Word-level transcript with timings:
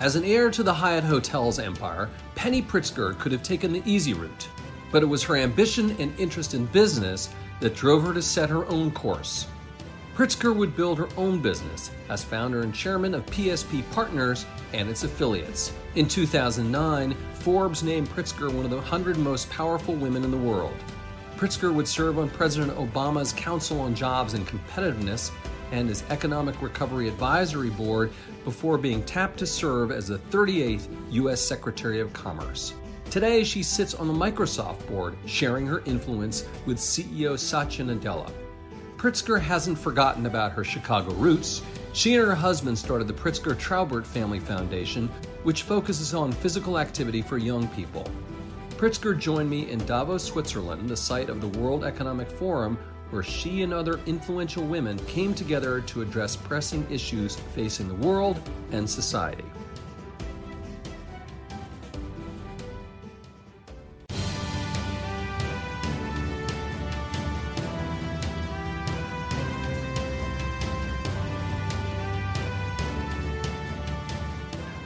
As 0.00 0.14
an 0.14 0.22
heir 0.22 0.48
to 0.52 0.62
the 0.62 0.72
Hyatt 0.72 1.02
Hotels 1.02 1.58
empire, 1.58 2.08
Penny 2.36 2.62
Pritzker 2.62 3.18
could 3.18 3.32
have 3.32 3.42
taken 3.42 3.72
the 3.72 3.82
easy 3.84 4.14
route. 4.14 4.48
But 4.92 5.02
it 5.02 5.06
was 5.06 5.24
her 5.24 5.36
ambition 5.36 5.96
and 5.98 6.16
interest 6.20 6.54
in 6.54 6.66
business 6.66 7.30
that 7.58 7.74
drove 7.74 8.04
her 8.04 8.14
to 8.14 8.22
set 8.22 8.48
her 8.48 8.64
own 8.66 8.92
course. 8.92 9.48
Pritzker 10.14 10.54
would 10.54 10.76
build 10.76 10.98
her 10.98 11.08
own 11.16 11.40
business 11.40 11.90
as 12.08 12.22
founder 12.22 12.62
and 12.62 12.72
chairman 12.72 13.12
of 13.12 13.26
PSP 13.26 13.82
Partners 13.90 14.46
and 14.72 14.88
its 14.88 15.02
affiliates. 15.02 15.72
In 15.96 16.06
2009, 16.06 17.16
Forbes 17.34 17.82
named 17.82 18.08
Pritzker 18.08 18.52
one 18.52 18.64
of 18.64 18.70
the 18.70 18.76
100 18.76 19.18
most 19.18 19.50
powerful 19.50 19.96
women 19.96 20.22
in 20.22 20.30
the 20.30 20.36
world. 20.36 20.76
Pritzker 21.36 21.74
would 21.74 21.88
serve 21.88 22.20
on 22.20 22.30
President 22.30 22.72
Obama's 22.76 23.32
Council 23.32 23.80
on 23.80 23.96
Jobs 23.96 24.34
and 24.34 24.46
Competitiveness 24.46 25.32
and 25.72 25.88
his 25.88 26.04
Economic 26.10 26.60
Recovery 26.62 27.08
Advisory 27.08 27.70
Board 27.70 28.12
before 28.44 28.78
being 28.78 29.02
tapped 29.04 29.38
to 29.38 29.46
serve 29.46 29.90
as 29.90 30.08
the 30.08 30.18
38th 30.18 30.88
U.S. 31.10 31.40
Secretary 31.40 32.00
of 32.00 32.12
Commerce. 32.12 32.74
Today, 33.10 33.42
she 33.42 33.62
sits 33.62 33.94
on 33.94 34.06
the 34.06 34.12
Microsoft 34.12 34.86
board, 34.86 35.16
sharing 35.24 35.66
her 35.66 35.82
influence 35.86 36.44
with 36.66 36.76
CEO 36.76 37.38
Satya 37.38 37.84
Nadella. 37.86 38.30
Pritzker 38.98 39.40
hasn't 39.40 39.78
forgotten 39.78 40.26
about 40.26 40.52
her 40.52 40.64
Chicago 40.64 41.12
roots. 41.14 41.62
She 41.92 42.16
and 42.16 42.26
her 42.26 42.34
husband 42.34 42.76
started 42.76 43.08
the 43.08 43.14
Pritzker 43.14 43.54
Traubert 43.54 44.04
Family 44.04 44.40
Foundation, 44.40 45.08
which 45.42 45.62
focuses 45.62 46.14
on 46.14 46.32
physical 46.32 46.78
activity 46.78 47.22
for 47.22 47.38
young 47.38 47.68
people. 47.68 48.06
Pritzker 48.70 49.18
joined 49.18 49.48
me 49.48 49.70
in 49.70 49.84
Davos, 49.86 50.22
Switzerland, 50.22 50.88
the 50.88 50.96
site 50.96 51.30
of 51.30 51.40
the 51.40 51.58
World 51.58 51.84
Economic 51.84 52.30
Forum, 52.30 52.78
where 53.10 53.22
she 53.22 53.62
and 53.62 53.72
other 53.72 54.00
influential 54.06 54.64
women 54.64 54.98
came 55.06 55.34
together 55.34 55.80
to 55.80 56.02
address 56.02 56.36
pressing 56.36 56.86
issues 56.90 57.36
facing 57.54 57.88
the 57.88 57.94
world 57.94 58.40
and 58.72 58.88
society. 58.88 59.44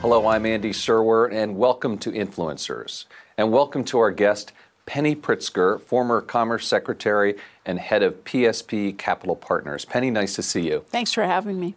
Hello, 0.01 0.27
I'm 0.27 0.47
Andy 0.47 0.71
Serwer, 0.71 1.33
and 1.33 1.57
welcome 1.57 1.97
to 1.99 2.11
Influencers. 2.11 3.05
And 3.39 3.53
welcome 3.53 3.85
to 3.85 3.99
our 4.01 4.11
guest, 4.11 4.53
Penny 4.85 5.15
Pritzker, 5.15 5.81
former 5.81 6.21
Commerce 6.21 6.67
Secretary 6.67 7.37
and 7.65 7.79
head 7.79 8.03
of 8.03 8.25
PSP 8.25 8.97
Capital 8.99 9.37
Partners. 9.37 9.85
Penny, 9.85 10.11
nice 10.11 10.35
to 10.37 10.43
see 10.43 10.63
you. 10.63 10.85
Thanks 10.89 11.13
for 11.13 11.25
having 11.25 11.61
me. 11.61 11.75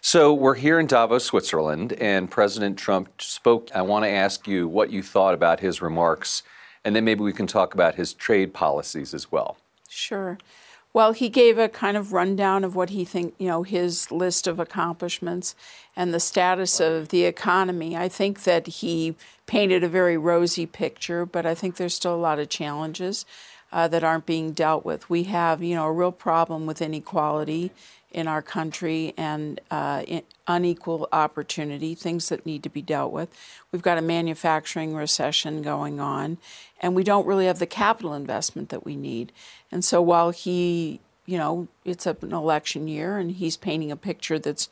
So, 0.00 0.34
we're 0.34 0.56
here 0.56 0.78
in 0.78 0.86
Davos, 0.86 1.24
Switzerland, 1.24 1.94
and 1.94 2.30
President 2.30 2.78
Trump 2.78 3.22
spoke. 3.22 3.70
I 3.74 3.80
want 3.80 4.04
to 4.04 4.10
ask 4.10 4.46
you 4.46 4.68
what 4.68 4.90
you 4.90 5.02
thought 5.02 5.32
about 5.32 5.60
his 5.60 5.80
remarks, 5.80 6.42
and 6.84 6.94
then 6.94 7.04
maybe 7.04 7.22
we 7.22 7.32
can 7.32 7.46
talk 7.46 7.72
about 7.72 7.94
his 7.94 8.12
trade 8.12 8.52
policies 8.52 9.14
as 9.14 9.32
well. 9.32 9.56
Sure. 9.88 10.36
Well, 10.92 11.12
he 11.12 11.28
gave 11.28 11.58
a 11.58 11.68
kind 11.68 11.96
of 11.96 12.12
rundown 12.12 12.62
of 12.62 12.76
what 12.76 12.90
he 12.90 13.04
think, 13.04 13.34
you 13.38 13.48
know, 13.48 13.64
his 13.64 14.12
list 14.12 14.46
of 14.46 14.60
accomplishments 14.60 15.56
and 15.96 16.14
the 16.14 16.20
status 16.20 16.78
of 16.78 17.08
the 17.08 17.24
economy. 17.24 17.96
I 17.96 18.08
think 18.08 18.44
that 18.44 18.66
he 18.66 19.16
painted 19.46 19.82
a 19.82 19.88
very 19.88 20.16
rosy 20.16 20.66
picture, 20.66 21.26
but 21.26 21.44
I 21.46 21.54
think 21.54 21.76
there's 21.76 21.94
still 21.94 22.14
a 22.14 22.16
lot 22.16 22.38
of 22.38 22.48
challenges 22.48 23.26
uh, 23.74 23.88
that 23.88 24.04
aren't 24.04 24.24
being 24.24 24.52
dealt 24.52 24.84
with. 24.84 25.10
We 25.10 25.24
have, 25.24 25.60
you 25.60 25.74
know, 25.74 25.86
a 25.86 25.92
real 25.92 26.12
problem 26.12 26.64
with 26.64 26.80
inequality 26.80 27.72
in 28.12 28.28
our 28.28 28.40
country 28.40 29.12
and 29.16 29.60
uh, 29.72 30.04
unequal 30.46 31.08
opportunity, 31.12 31.96
things 31.96 32.28
that 32.28 32.46
need 32.46 32.62
to 32.62 32.70
be 32.70 32.80
dealt 32.80 33.12
with. 33.12 33.28
We've 33.72 33.82
got 33.82 33.98
a 33.98 34.02
manufacturing 34.02 34.94
recession 34.94 35.60
going 35.60 35.98
on, 35.98 36.38
and 36.80 36.94
we 36.94 37.02
don't 37.02 37.26
really 37.26 37.46
have 37.46 37.58
the 37.58 37.66
capital 37.66 38.14
investment 38.14 38.68
that 38.68 38.84
we 38.84 38.94
need. 38.94 39.32
And 39.72 39.84
so 39.84 40.00
while 40.00 40.30
he, 40.30 41.00
you 41.26 41.36
know, 41.36 41.66
it's 41.84 42.06
an 42.06 42.32
election 42.32 42.86
year 42.86 43.18
and 43.18 43.32
he's 43.32 43.56
painting 43.56 43.90
a 43.90 43.96
picture 43.96 44.38
that's, 44.38 44.68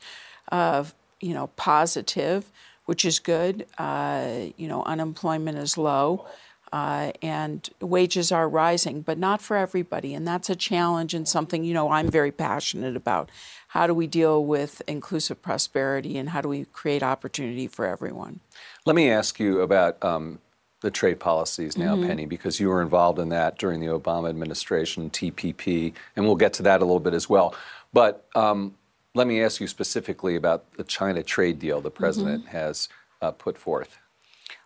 uh, 0.49 0.85
you 1.19 1.33
know, 1.33 1.47
positive, 1.57 2.49
which 2.85 3.03
is 3.03 3.19
good. 3.19 3.65
Uh, 3.77 4.45
you 4.55 4.69
know, 4.69 4.83
unemployment 4.83 5.57
is 5.57 5.77
low. 5.77 6.25
Uh, 6.73 7.11
and 7.21 7.69
wages 7.81 8.31
are 8.31 8.49
rising, 8.49 9.01
but 9.01 9.19
not 9.19 9.43
for 9.43 9.55
everybody. 9.55 10.15
And 10.15 10.27
that's 10.27 10.49
a 10.49 10.55
challenge 10.55 11.13
and 11.13 11.27
something, 11.27 11.63
you 11.63 11.71
know, 11.71 11.91
I'm 11.91 12.09
very 12.09 12.31
passionate 12.31 12.95
about. 12.95 13.29
How 13.67 13.85
do 13.85 13.93
we 13.93 14.07
deal 14.07 14.43
with 14.43 14.81
inclusive 14.87 15.39
prosperity 15.39 16.17
and 16.17 16.29
how 16.29 16.41
do 16.41 16.49
we 16.49 16.65
create 16.65 17.03
opportunity 17.03 17.67
for 17.67 17.85
everyone? 17.85 18.39
Let 18.87 18.95
me 18.95 19.11
ask 19.11 19.39
you 19.39 19.61
about 19.61 20.03
um, 20.03 20.39
the 20.81 20.89
trade 20.89 21.19
policies 21.19 21.77
now, 21.77 21.95
mm-hmm. 21.95 22.07
Penny, 22.07 22.25
because 22.25 22.59
you 22.59 22.69
were 22.69 22.81
involved 22.81 23.19
in 23.19 23.29
that 23.29 23.59
during 23.59 23.79
the 23.79 23.87
Obama 23.87 24.27
administration, 24.27 25.11
TPP, 25.11 25.93
and 26.15 26.25
we'll 26.25 26.35
get 26.35 26.53
to 26.53 26.63
that 26.63 26.81
a 26.81 26.85
little 26.85 26.99
bit 26.99 27.13
as 27.13 27.29
well. 27.29 27.53
But 27.93 28.25
um, 28.33 28.73
let 29.13 29.27
me 29.27 29.43
ask 29.43 29.61
you 29.61 29.67
specifically 29.67 30.35
about 30.35 30.73
the 30.73 30.83
China 30.83 31.21
trade 31.21 31.59
deal 31.59 31.81
the 31.81 31.91
president 31.91 32.45
mm-hmm. 32.45 32.57
has 32.57 32.89
uh, 33.21 33.29
put 33.29 33.59
forth. 33.59 33.99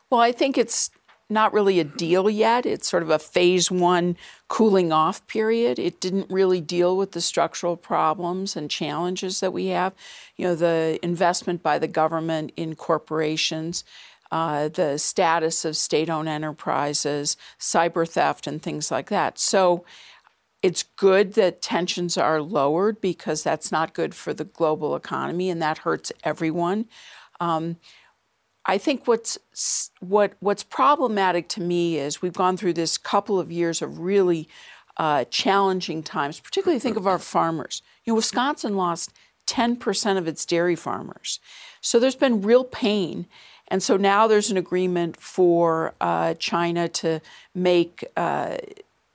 Well, 0.10 0.22
I 0.22 0.32
think 0.32 0.58
it's 0.58 0.90
not 1.30 1.54
really 1.54 1.80
a 1.80 1.84
deal 1.84 2.30
yet. 2.30 2.66
It's 2.66 2.90
sort 2.90 3.04
of 3.04 3.10
a 3.10 3.20
phase 3.20 3.70
one 3.70 4.16
cooling 4.48 4.92
off 4.92 5.26
period. 5.28 5.78
It 5.78 6.00
didn't 6.00 6.30
really 6.30 6.62
deal 6.62 6.96
with 6.96 7.12
the 7.12 7.22
structural 7.22 7.76
problems 7.76 8.56
and 8.56 8.72
challenges 8.72 9.42
that 9.42 9.52
we 9.52 9.68
have. 9.68 9.94
You 10.38 10.46
know, 10.46 10.56
the 10.56 11.00
investment 11.04 11.62
by 11.62 11.80
the 11.80 11.88
government 11.88 12.54
in 12.56 12.76
corporations, 12.76 13.84
uh, 14.32 14.70
the 14.70 14.98
status 14.98 15.66
of 15.66 15.76
state 15.76 16.10
owned 16.10 16.30
enterprises, 16.30 17.36
cyber 17.60 18.08
theft, 18.08 18.48
and 18.48 18.62
things 18.62 18.90
like 18.90 19.10
that. 19.10 19.38
So 19.38 19.84
it's 20.64 20.84
good 20.84 21.34
that 21.34 21.62
tensions 21.62 22.18
are 22.18 22.42
lowered 22.42 23.00
because 23.00 23.44
that's 23.44 23.72
not 23.72 23.94
good 23.94 24.16
for 24.16 24.34
the 24.34 24.44
global 24.46 24.96
economy 24.96 25.50
and 25.50 25.62
that 25.62 25.80
hurts 25.80 26.12
everyone. 26.24 26.86
Um, 27.40 27.78
I 28.68 28.78
think 28.78 29.08
what's 29.08 29.38
what 30.02 30.34
what's 30.40 30.64
problematic 30.64 31.48
to 31.50 31.62
me 31.62 31.98
is 31.98 32.22
we've 32.22 32.34
gone 32.34 32.58
through 32.58 32.74
this 32.74 32.98
couple 32.98 33.40
of 33.40 33.52
years 33.52 33.82
of 33.82 34.00
really 34.00 34.50
uh, 34.98 35.24
challenging 35.30 36.04
times. 36.04 36.40
Particularly, 36.40 36.80
think 36.80 36.98
of 36.98 37.08
our 37.08 37.20
farmers. 37.20 37.82
You 38.04 38.12
know, 38.12 38.16
Wisconsin 38.16 38.76
lost 38.76 39.14
10% 39.48 40.18
of 40.18 40.28
its 40.28 40.46
dairy 40.46 40.76
farmers, 40.76 41.40
so 41.80 41.98
there's 41.98 42.16
been 42.16 42.42
real 42.42 42.66
pain. 42.66 43.26
And 43.70 43.84
so 43.84 43.98
now 43.98 44.28
there's 44.28 44.50
an 44.50 44.56
agreement 44.56 45.18
for 45.18 45.94
uh, 46.00 46.36
China 46.36 46.88
to 46.90 47.22
make 47.54 48.06
uh, 48.16 48.58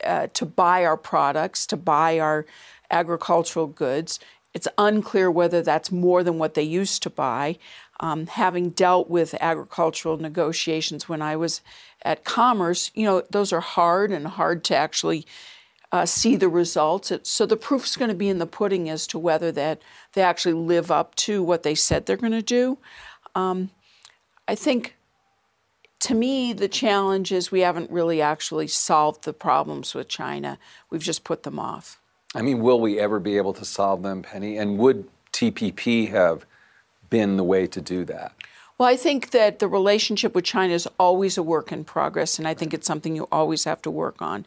uh 0.05 0.29
to 0.33 0.47
buy 0.47 0.85
our 0.85 0.97
products, 0.97 1.67
to 1.67 1.77
buy 1.77 2.19
our 2.19 2.47
agricultural 2.91 3.67
goods. 3.67 4.19
It's 4.55 4.69
unclear 4.77 5.31
whether 5.31 5.63
that's 5.63 5.91
more 5.91 6.23
than 6.23 6.39
what 6.39 6.55
they 6.55 6.63
used 6.63 7.03
to 7.05 7.11
buy 7.11 7.59
um, 8.03 8.27
having 8.27 8.71
dealt 8.71 9.09
with 9.09 9.35
agricultural 9.41 10.17
negotiations 10.17 11.09
when 11.09 11.23
I 11.23 11.37
was 11.37 11.63
at 12.05 12.25
Commerce, 12.25 12.91
you 12.95 13.05
know, 13.05 13.23
those 13.31 13.53
are 13.53 13.61
hard 13.61 14.11
and 14.11 14.27
hard 14.27 14.65
to 14.65 14.77
actually 14.77 15.25
uh, 15.93 16.05
see 16.05 16.35
the 16.35 16.49
results. 16.49 17.13
It, 17.13 17.29
so 17.29 17.47
the 17.47 17.57
proof's 17.57 17.97
going 17.97 18.09
to 18.09 18.17
be 18.17 18.29
in 18.29 18.39
the 18.39 18.47
pudding 18.47 18.91
as 18.91 19.07
to 19.09 19.19
whether 19.21 19.53
that 19.53 19.81
they 20.15 20.23
actually 20.23 20.55
live 20.55 20.91
up 20.91 21.15
to 21.17 21.45
what 21.45 21.63
they 21.63 21.77
said 21.77 22.05
they're 22.05 22.17
going 22.17 22.33
to 22.33 22.43
do. 22.43 22.77
Um, 23.37 23.71
I 24.49 24.57
think, 24.57 24.97
to 26.01 26.15
me, 26.15 26.53
the 26.53 26.69
challenge 26.69 27.31
is 27.31 27.53
we 27.53 27.61
haven't 27.61 27.91
really 27.91 28.21
actually 28.21 28.67
solved 28.67 29.23
the 29.23 29.33
problems 29.33 29.95
with 29.95 30.09
China. 30.09 30.59
We've 30.91 31.01
just 31.01 31.23
put 31.23 31.45
them 31.45 31.61
off. 31.61 32.01
I 32.35 32.43
mean, 32.43 32.61
will 32.61 32.81
we 32.81 32.99
ever 32.99 33.21
be 33.21 33.37
able 33.37 33.53
to 33.55 33.65
solve 33.65 34.03
them, 34.03 34.23
Penny? 34.23 34.57
And 34.57 34.79
would 34.79 35.09
TPP 35.33 36.11
have 36.11 36.47
been 37.11 37.37
the 37.37 37.45
way 37.45 37.67
to 37.67 37.81
do 37.81 38.05
that? 38.07 38.33
Well, 38.79 38.89
I 38.89 38.97
think 38.97 39.31
that 39.31 39.59
the 39.59 39.69
relationship 39.69 40.35
with 40.35 40.45
China 40.45 40.73
is 40.73 40.89
always 40.99 41.37
a 41.37 41.43
work 41.43 41.71
in 41.71 41.85
progress, 41.85 42.39
and 42.39 42.49
I 42.49 42.55
think 42.55 42.73
it's 42.73 42.87
something 42.87 43.15
you 43.15 43.29
always 43.31 43.65
have 43.65 43.83
to 43.83 43.91
work 43.91 44.21
on. 44.21 44.47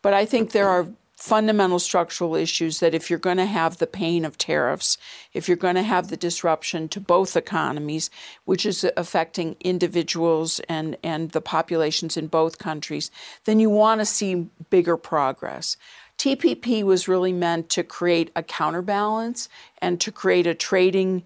But 0.00 0.14
I 0.14 0.24
think 0.24 0.52
there 0.52 0.68
are 0.68 0.88
fundamental 1.16 1.78
structural 1.78 2.34
issues 2.34 2.80
that 2.80 2.94
if 2.94 3.08
you're 3.08 3.18
going 3.18 3.36
to 3.36 3.46
have 3.46 3.78
the 3.78 3.86
pain 3.86 4.24
of 4.24 4.36
tariffs, 4.36 4.98
if 5.32 5.48
you're 5.48 5.56
going 5.56 5.76
to 5.76 5.82
have 5.82 6.08
the 6.08 6.16
disruption 6.16 6.88
to 6.88 7.00
both 7.00 7.36
economies, 7.36 8.10
which 8.44 8.66
is 8.66 8.86
affecting 8.96 9.56
individuals 9.60 10.60
and, 10.68 10.96
and 11.02 11.30
the 11.30 11.40
populations 11.40 12.16
in 12.16 12.26
both 12.26 12.58
countries, 12.58 13.10
then 13.44 13.60
you 13.60 13.70
want 13.70 14.00
to 14.00 14.04
see 14.04 14.48
bigger 14.70 14.96
progress. 14.96 15.76
TPP 16.18 16.82
was 16.82 17.08
really 17.08 17.32
meant 17.32 17.68
to 17.70 17.82
create 17.82 18.30
a 18.34 18.42
counterbalance 18.42 19.48
and 19.78 20.00
to 20.00 20.12
create 20.12 20.46
a 20.46 20.54
trading 20.54 21.22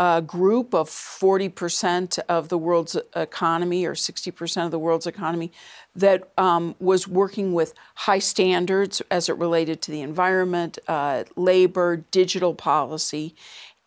a 0.00 0.22
group 0.22 0.74
of 0.74 0.88
40% 0.88 2.18
of 2.26 2.48
the 2.48 2.56
world's 2.56 2.96
economy 3.14 3.84
or 3.84 3.92
60% 3.92 4.64
of 4.64 4.70
the 4.70 4.78
world's 4.78 5.06
economy 5.06 5.52
that 5.94 6.30
um, 6.38 6.74
was 6.78 7.06
working 7.06 7.52
with 7.52 7.74
high 7.96 8.18
standards 8.18 9.02
as 9.10 9.28
it 9.28 9.36
related 9.36 9.82
to 9.82 9.90
the 9.90 10.00
environment, 10.00 10.78
uh, 10.88 11.24
labor, 11.36 11.98
digital 12.10 12.54
policy. 12.54 13.34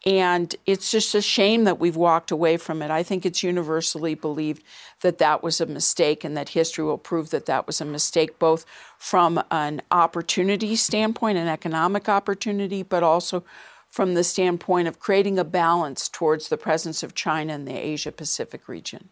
And 0.06 0.54
it's 0.66 0.92
just 0.92 1.16
a 1.16 1.22
shame 1.22 1.64
that 1.64 1.80
we've 1.80 1.96
walked 1.96 2.30
away 2.30 2.58
from 2.58 2.82
it. 2.82 2.92
I 2.92 3.04
think 3.04 3.26
it's 3.26 3.42
universally 3.42 4.16
believed 4.16 4.62
that 5.02 5.18
that 5.20 5.42
was 5.42 5.62
a 5.62 5.66
mistake 5.66 6.26
and 6.26 6.36
that 6.36 6.50
history 6.50 6.84
will 6.84 6.98
prove 6.98 7.30
that 7.30 7.46
that 7.46 7.68
was 7.68 7.80
a 7.80 7.86
mistake, 7.86 8.38
both 8.38 8.66
from 8.98 9.42
an 9.50 9.82
opportunity 9.92 10.76
standpoint, 10.76 11.38
an 11.38 11.48
economic 11.48 12.10
opportunity, 12.10 12.84
but 12.84 13.02
also 13.02 13.46
from 13.88 14.14
the 14.14 14.24
standpoint 14.24 14.88
of 14.88 15.00
creating 15.00 15.40
a 15.40 15.44
balance 15.46 16.10
towards 16.10 16.50
the 16.50 16.58
presence 16.58 17.02
of 17.02 17.16
China 17.16 17.54
in 17.54 17.64
the 17.64 17.78
Asia 17.78 18.12
Pacific 18.12 18.68
region. 18.68 19.08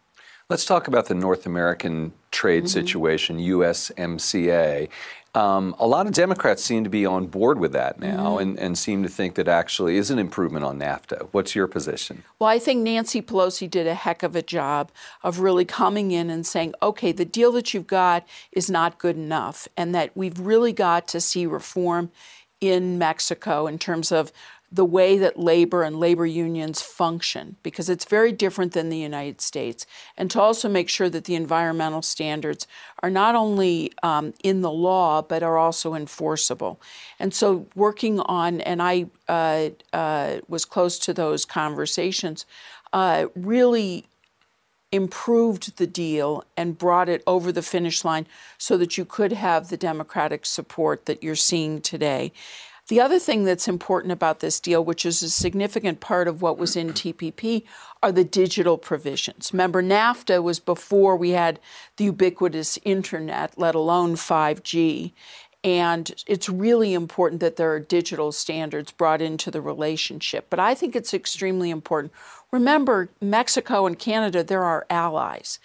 Let's 0.50 0.66
talk 0.66 0.88
about 0.88 1.06
the 1.06 1.14
North 1.14 1.46
American 1.46 2.12
trade 2.30 2.64
mm-hmm. 2.64 2.80
situation, 2.80 3.38
USMCA. 3.38 4.88
Um, 5.34 5.74
a 5.78 5.86
lot 5.86 6.06
of 6.06 6.12
Democrats 6.12 6.62
seem 6.62 6.84
to 6.84 6.90
be 6.90 7.06
on 7.06 7.26
board 7.26 7.58
with 7.58 7.72
that 7.72 7.98
now 7.98 8.32
mm-hmm. 8.32 8.42
and, 8.42 8.58
and 8.58 8.78
seem 8.78 9.02
to 9.02 9.08
think 9.08 9.34
that 9.36 9.48
actually 9.48 9.96
is 9.96 10.10
an 10.10 10.18
improvement 10.18 10.62
on 10.62 10.78
NAFTA. 10.78 11.28
What's 11.32 11.54
your 11.54 11.66
position? 11.66 12.22
Well, 12.38 12.50
I 12.50 12.58
think 12.58 12.82
Nancy 12.82 13.22
Pelosi 13.22 13.70
did 13.70 13.86
a 13.86 13.94
heck 13.94 14.22
of 14.22 14.36
a 14.36 14.42
job 14.42 14.92
of 15.22 15.40
really 15.40 15.64
coming 15.64 16.10
in 16.10 16.28
and 16.28 16.46
saying, 16.46 16.74
okay, 16.82 17.12
the 17.12 17.24
deal 17.24 17.50
that 17.52 17.72
you've 17.72 17.86
got 17.86 18.26
is 18.52 18.70
not 18.70 18.98
good 18.98 19.16
enough, 19.16 19.66
and 19.74 19.94
that 19.94 20.14
we've 20.14 20.38
really 20.38 20.72
got 20.72 21.08
to 21.08 21.20
see 21.20 21.46
reform 21.46 22.10
in 22.60 22.98
Mexico 22.98 23.66
in 23.66 23.78
terms 23.78 24.12
of 24.12 24.32
the 24.72 24.84
way 24.84 25.18
that 25.18 25.38
labor 25.38 25.82
and 25.82 26.00
labor 26.00 26.24
unions 26.24 26.80
function 26.80 27.56
because 27.62 27.90
it's 27.90 28.06
very 28.06 28.32
different 28.32 28.72
than 28.72 28.88
the 28.88 28.96
United 28.96 29.40
States, 29.40 29.86
and 30.16 30.30
to 30.30 30.40
also 30.40 30.68
make 30.68 30.88
sure 30.88 31.10
that 31.10 31.24
the 31.24 31.34
environmental 31.34 32.00
standards 32.00 32.66
are 33.02 33.10
not 33.10 33.34
only 33.34 33.92
um, 34.02 34.32
in 34.42 34.62
the 34.62 34.70
law 34.70 35.20
but 35.20 35.42
are 35.42 35.58
also 35.58 35.94
enforceable. 35.94 36.80
And 37.18 37.34
so, 37.34 37.66
working 37.74 38.20
on, 38.20 38.62
and 38.62 38.80
I 38.82 39.06
uh, 39.28 39.70
uh, 39.92 40.38
was 40.48 40.64
close 40.64 40.98
to 41.00 41.12
those 41.12 41.44
conversations, 41.44 42.46
uh, 42.94 43.26
really 43.36 44.06
improved 44.90 45.78
the 45.78 45.86
deal 45.86 46.44
and 46.56 46.76
brought 46.78 47.08
it 47.08 47.22
over 47.26 47.50
the 47.50 47.62
finish 47.62 48.04
line 48.04 48.26
so 48.58 48.76
that 48.76 48.98
you 48.98 49.04
could 49.04 49.32
have 49.32 49.68
the 49.68 49.76
Democratic 49.76 50.44
support 50.44 51.06
that 51.06 51.22
you're 51.22 51.34
seeing 51.34 51.80
today. 51.80 52.30
The 52.92 53.00
other 53.00 53.18
thing 53.18 53.44
that's 53.44 53.68
important 53.68 54.12
about 54.12 54.40
this 54.40 54.60
deal, 54.60 54.84
which 54.84 55.06
is 55.06 55.22
a 55.22 55.30
significant 55.30 56.00
part 56.00 56.28
of 56.28 56.42
what 56.42 56.58
was 56.58 56.76
in 56.76 56.90
TPP, 56.90 57.64
are 58.02 58.12
the 58.12 58.22
digital 58.22 58.76
provisions. 58.76 59.50
Remember, 59.50 59.82
NAFTA 59.82 60.42
was 60.42 60.60
before 60.60 61.16
we 61.16 61.30
had 61.30 61.58
the 61.96 62.04
ubiquitous 62.04 62.78
internet, 62.84 63.54
let 63.56 63.74
alone 63.74 64.16
5G. 64.16 65.14
And 65.64 66.12
it's 66.26 66.50
really 66.50 66.92
important 66.92 67.40
that 67.40 67.56
there 67.56 67.72
are 67.72 67.80
digital 67.80 68.30
standards 68.30 68.92
brought 68.92 69.22
into 69.22 69.50
the 69.50 69.62
relationship. 69.62 70.48
But 70.50 70.60
I 70.60 70.74
think 70.74 70.94
it's 70.94 71.14
extremely 71.14 71.70
important. 71.70 72.12
Remember, 72.50 73.08
Mexico 73.22 73.86
and 73.86 73.98
Canada, 73.98 74.44
they're 74.44 74.64
our 74.64 74.84
allies. 74.90 75.58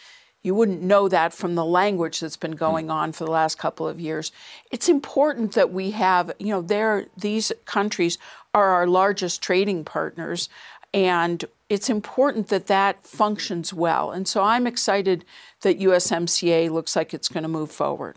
You 0.47 0.55
wouldn't 0.55 0.81
know 0.81 1.09
that 1.09 1.33
from 1.33 1.55
the 1.55 1.65
language 1.65 2.21
that's 2.21 2.37
been 2.37 2.53
going 2.53 2.89
on 2.89 3.11
for 3.11 3.25
the 3.25 3.31
last 3.31 3.57
couple 3.57 3.85
of 3.85 3.99
years. 3.99 4.31
It's 4.71 4.87
important 4.87 5.51
that 5.55 5.73
we 5.73 5.91
have, 5.91 6.31
you 6.39 6.47
know, 6.47 6.61
there 6.61 7.07
these 7.17 7.51
countries 7.65 8.17
are 8.53 8.69
our 8.69 8.87
largest 8.87 9.41
trading 9.41 9.83
partners 9.83 10.47
and 10.93 11.43
it's 11.67 11.89
important 11.89 12.47
that 12.47 12.67
that 12.67 13.05
functions 13.05 13.73
well. 13.73 14.11
And 14.11 14.25
so 14.25 14.41
I'm 14.41 14.65
excited 14.65 15.25
that 15.63 15.81
USMCA 15.81 16.69
looks 16.69 16.95
like 16.95 17.13
it's 17.13 17.27
going 17.27 17.43
to 17.43 17.49
move 17.49 17.69
forward. 17.69 18.15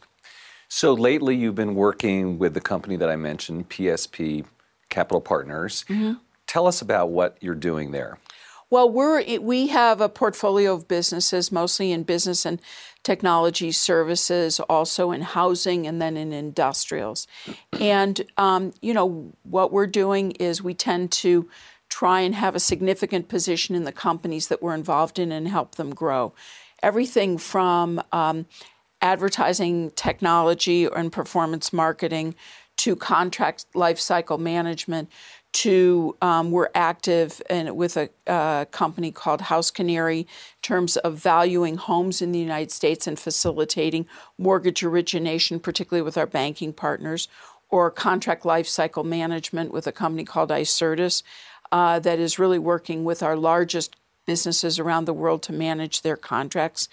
So 0.68 0.94
lately 0.94 1.34
you've 1.34 1.56
been 1.56 1.74
working 1.74 2.38
with 2.38 2.54
the 2.54 2.60
company 2.60 2.94
that 2.94 3.10
I 3.10 3.16
mentioned, 3.16 3.70
PSP 3.70 4.44
Capital 4.88 5.20
Partners. 5.20 5.84
Mm-hmm. 5.88 6.12
Tell 6.46 6.68
us 6.68 6.80
about 6.80 7.10
what 7.10 7.38
you're 7.40 7.56
doing 7.56 7.90
there. 7.90 8.20
Well, 8.70 8.88
we're 8.88 9.40
we 9.40 9.66
have 9.66 10.00
a 10.00 10.08
portfolio 10.08 10.74
of 10.74 10.86
businesses, 10.86 11.50
mostly 11.50 11.90
in 11.90 12.04
business 12.04 12.46
and 12.46 12.60
technology 13.02 13.72
services, 13.72 14.60
also 14.60 15.10
in 15.10 15.22
housing, 15.22 15.88
and 15.88 16.00
then 16.00 16.16
in 16.16 16.32
industrials. 16.32 17.26
And 17.80 18.22
um, 18.36 18.72
you 18.80 18.94
know 18.94 19.32
what 19.42 19.72
we're 19.72 19.88
doing 19.88 20.30
is 20.32 20.62
we 20.62 20.74
tend 20.74 21.10
to 21.12 21.50
try 21.88 22.20
and 22.20 22.36
have 22.36 22.54
a 22.54 22.60
significant 22.60 23.28
position 23.28 23.74
in 23.74 23.82
the 23.82 23.92
companies 23.92 24.46
that 24.46 24.62
we're 24.62 24.74
involved 24.74 25.18
in 25.18 25.32
and 25.32 25.48
help 25.48 25.74
them 25.74 25.92
grow. 25.92 26.32
Everything 26.80 27.38
from 27.38 28.00
um, 28.12 28.46
advertising 29.02 29.90
technology 29.96 30.84
and 30.84 31.10
performance 31.12 31.72
marketing 31.72 32.36
to 32.76 32.96
contract 32.96 33.66
lifecycle 33.74 34.38
management 34.38 35.10
to 35.52 36.16
um, 36.22 36.50
we're 36.50 36.70
active 36.74 37.42
in, 37.50 37.74
with 37.74 37.96
a 37.96 38.08
uh, 38.26 38.64
company 38.66 39.10
called 39.10 39.40
House 39.42 39.70
Canary 39.70 40.20
in 40.20 40.26
terms 40.62 40.96
of 40.98 41.16
valuing 41.16 41.76
homes 41.76 42.22
in 42.22 42.32
the 42.32 42.38
United 42.38 42.70
States 42.70 43.06
and 43.06 43.18
facilitating 43.18 44.06
mortgage 44.38 44.82
origination, 44.82 45.58
particularly 45.58 46.02
with 46.02 46.16
our 46.16 46.26
banking 46.26 46.72
partners, 46.72 47.28
or 47.68 47.90
contract 47.90 48.44
lifecycle 48.44 49.04
management 49.04 49.72
with 49.72 49.86
a 49.86 49.92
company 49.92 50.24
called 50.24 50.50
Icertis 50.50 51.22
uh, 51.72 51.98
that 52.00 52.18
is 52.18 52.38
really 52.38 52.58
working 52.58 53.04
with 53.04 53.22
our 53.22 53.36
largest 53.36 53.96
businesses 54.26 54.78
around 54.78 55.06
the 55.06 55.12
world 55.12 55.42
to 55.42 55.52
manage 55.52 56.02
their 56.02 56.16
contracts. 56.16 56.88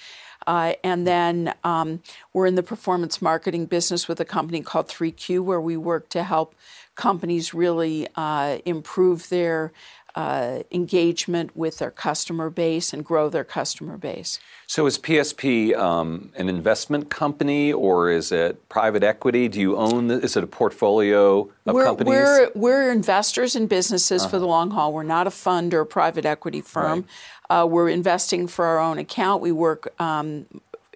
Uh, 0.45 0.73
and 0.83 1.05
then 1.05 1.53
um, 1.63 2.01
we're 2.31 2.45
in 2.45 2.55
the 2.55 2.63
performance 2.63 3.21
marketing 3.21 3.65
business 3.65 4.07
with 4.07 4.19
a 4.19 4.25
company 4.25 4.61
called 4.61 4.87
3Q, 4.87 5.43
where 5.43 5.59
we 5.59 5.75
work 5.75 6.09
to 6.09 6.23
help 6.23 6.55
companies 6.97 7.53
really 7.53 8.07
uh, 8.15 8.57
improve 8.65 9.29
their 9.29 9.71
uh, 10.15 10.63
engagement 10.71 11.55
with 11.55 11.77
their 11.77 11.91
customer 11.91 12.49
base 12.49 12.91
and 12.91 13.05
grow 13.05 13.29
their 13.29 13.43
customer 13.43 13.97
base. 13.97 14.39
So, 14.65 14.87
is 14.87 14.97
PSP 14.97 15.77
um, 15.77 16.31
an 16.35 16.49
investment 16.49 17.11
company 17.11 17.71
or 17.71 18.09
is 18.09 18.31
it 18.31 18.67
private 18.67 19.03
equity? 19.03 19.47
Do 19.47 19.61
you 19.61 19.77
own? 19.77 20.07
The, 20.07 20.15
is 20.15 20.35
it 20.35 20.43
a 20.43 20.47
portfolio 20.47 21.41
of 21.67 21.75
we're, 21.75 21.85
companies? 21.85 22.09
We're, 22.09 22.49
we're 22.55 22.91
investors 22.91 23.55
in 23.55 23.67
businesses 23.67 24.23
uh-huh. 24.23 24.31
for 24.31 24.39
the 24.39 24.47
long 24.47 24.71
haul. 24.71 24.91
We're 24.91 25.03
not 25.03 25.27
a 25.27 25.31
fund 25.31 25.71
or 25.75 25.81
a 25.81 25.85
private 25.85 26.25
equity 26.25 26.61
firm. 26.61 27.05
Right. 27.49 27.61
Uh, 27.61 27.65
we're 27.67 27.89
investing 27.89 28.47
for 28.47 28.65
our 28.65 28.79
own 28.79 28.97
account. 28.97 29.43
We 29.43 29.51
work 29.51 29.93
um, 30.01 30.47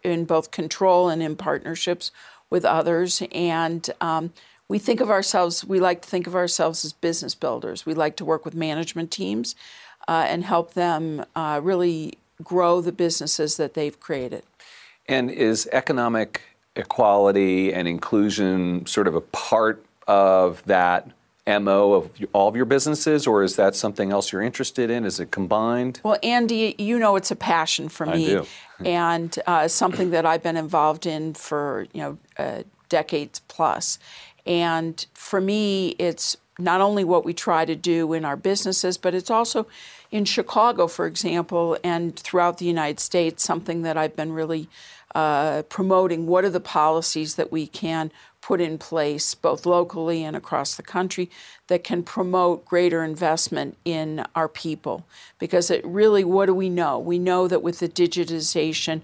in 0.04 0.26
both 0.26 0.50
control 0.50 1.10
and 1.10 1.22
in 1.22 1.36
partnerships 1.36 2.12
with 2.50 2.66
others, 2.66 3.22
and 3.32 3.88
um, 4.02 4.34
we 4.72 4.80
think 4.80 5.02
of 5.02 5.10
ourselves, 5.10 5.66
we 5.66 5.82
like 5.82 6.02
to 6.02 6.08
think 6.08 6.28
of 6.28 6.34
ourselves 6.34 6.86
as 6.86 6.94
business 6.94 7.36
builders. 7.36 7.86
We 7.86 7.94
like 7.94 8.16
to 8.16 8.24
work 8.24 8.46
with 8.46 8.56
management 8.56 9.12
teams 9.12 9.54
uh, 10.08 10.26
and 10.30 10.46
help 10.46 10.76
them 10.76 11.26
uh, 11.36 11.60
really 11.62 12.18
grow 12.42 12.80
the 12.80 12.94
businesses 12.94 13.58
that 13.58 13.74
they've 13.74 14.00
created. 14.00 14.44
And 15.10 15.30
is 15.30 15.68
economic 15.74 16.42
equality 16.78 17.74
and 17.74 17.86
inclusion 17.86 18.86
sort 18.86 19.08
of 19.10 19.16
a 19.16 19.20
part 19.20 19.84
of 20.08 20.64
that 20.68 21.10
MO 21.46 21.92
of 21.92 22.10
all 22.32 22.48
of 22.48 22.56
your 22.56 22.64
businesses, 22.64 23.28
or 23.28 23.44
is 23.44 23.58
that 23.58 23.76
something 23.76 24.14
else 24.14 24.32
you're 24.32 24.42
interested 24.42 24.90
in? 24.90 25.04
Is 25.04 25.20
it 25.20 25.32
combined? 25.32 26.00
Well, 26.02 26.18
Andy, 26.24 26.76
you 26.78 26.98
know 26.98 27.18
it's 27.18 27.32
a 27.32 27.36
passion 27.36 27.90
for 27.90 28.06
me, 28.06 28.40
and 28.86 29.38
uh, 29.48 29.68
something 29.68 30.12
that 30.12 30.26
I've 30.26 30.44
been 30.44 30.56
involved 30.56 31.06
in 31.06 31.34
for 31.34 31.88
you 31.94 32.02
know 32.02 32.18
uh, 32.38 32.64
decades 32.92 33.42
plus. 33.48 33.98
And 34.46 35.06
for 35.14 35.42
me, 35.42 35.90
it's 36.00 36.38
not 36.60 36.82
only 36.82 37.04
what 37.04 37.26
we 37.26 37.34
try 37.34 37.66
to 37.66 37.76
do 37.76 38.14
in 38.14 38.26
our 38.26 38.36
businesses, 38.36 38.98
but 38.98 39.16
it's 39.16 39.32
also 39.32 39.68
in 40.12 40.26
Chicago, 40.26 40.88
for 40.88 41.06
example, 41.06 41.78
and 41.84 42.18
throughout 42.18 42.58
the 42.58 42.66
United 42.66 43.00
States, 43.00 43.44
something 43.44 43.82
that 43.84 43.98
I've 43.98 44.16
been 44.16 44.34
really 44.34 44.68
uh, 45.16 45.64
promoting. 45.64 46.28
What 46.28 46.46
are 46.46 46.50
the 46.50 46.60
policies 46.60 47.36
that 47.36 47.52
we 47.52 47.68
can 47.68 48.12
put 48.42 48.60
in 48.60 48.78
place, 48.78 49.36
both 49.36 49.66
locally 49.66 50.24
and 50.24 50.36
across 50.36 50.76
the 50.76 50.84
country, 50.84 51.30
that 51.68 51.84
can 51.84 52.04
promote 52.04 52.66
greater 52.66 53.04
investment 53.04 53.78
in 53.86 54.26
our 54.36 54.48
people? 54.48 55.06
Because 55.40 55.70
it 55.70 55.86
really, 55.86 56.24
what 56.24 56.48
do 56.48 56.54
we 56.54 56.70
know? 56.70 57.00
We 57.00 57.20
know 57.20 57.48
that 57.48 57.64
with 57.64 57.80
the 57.80 57.90
digitization 57.90 59.02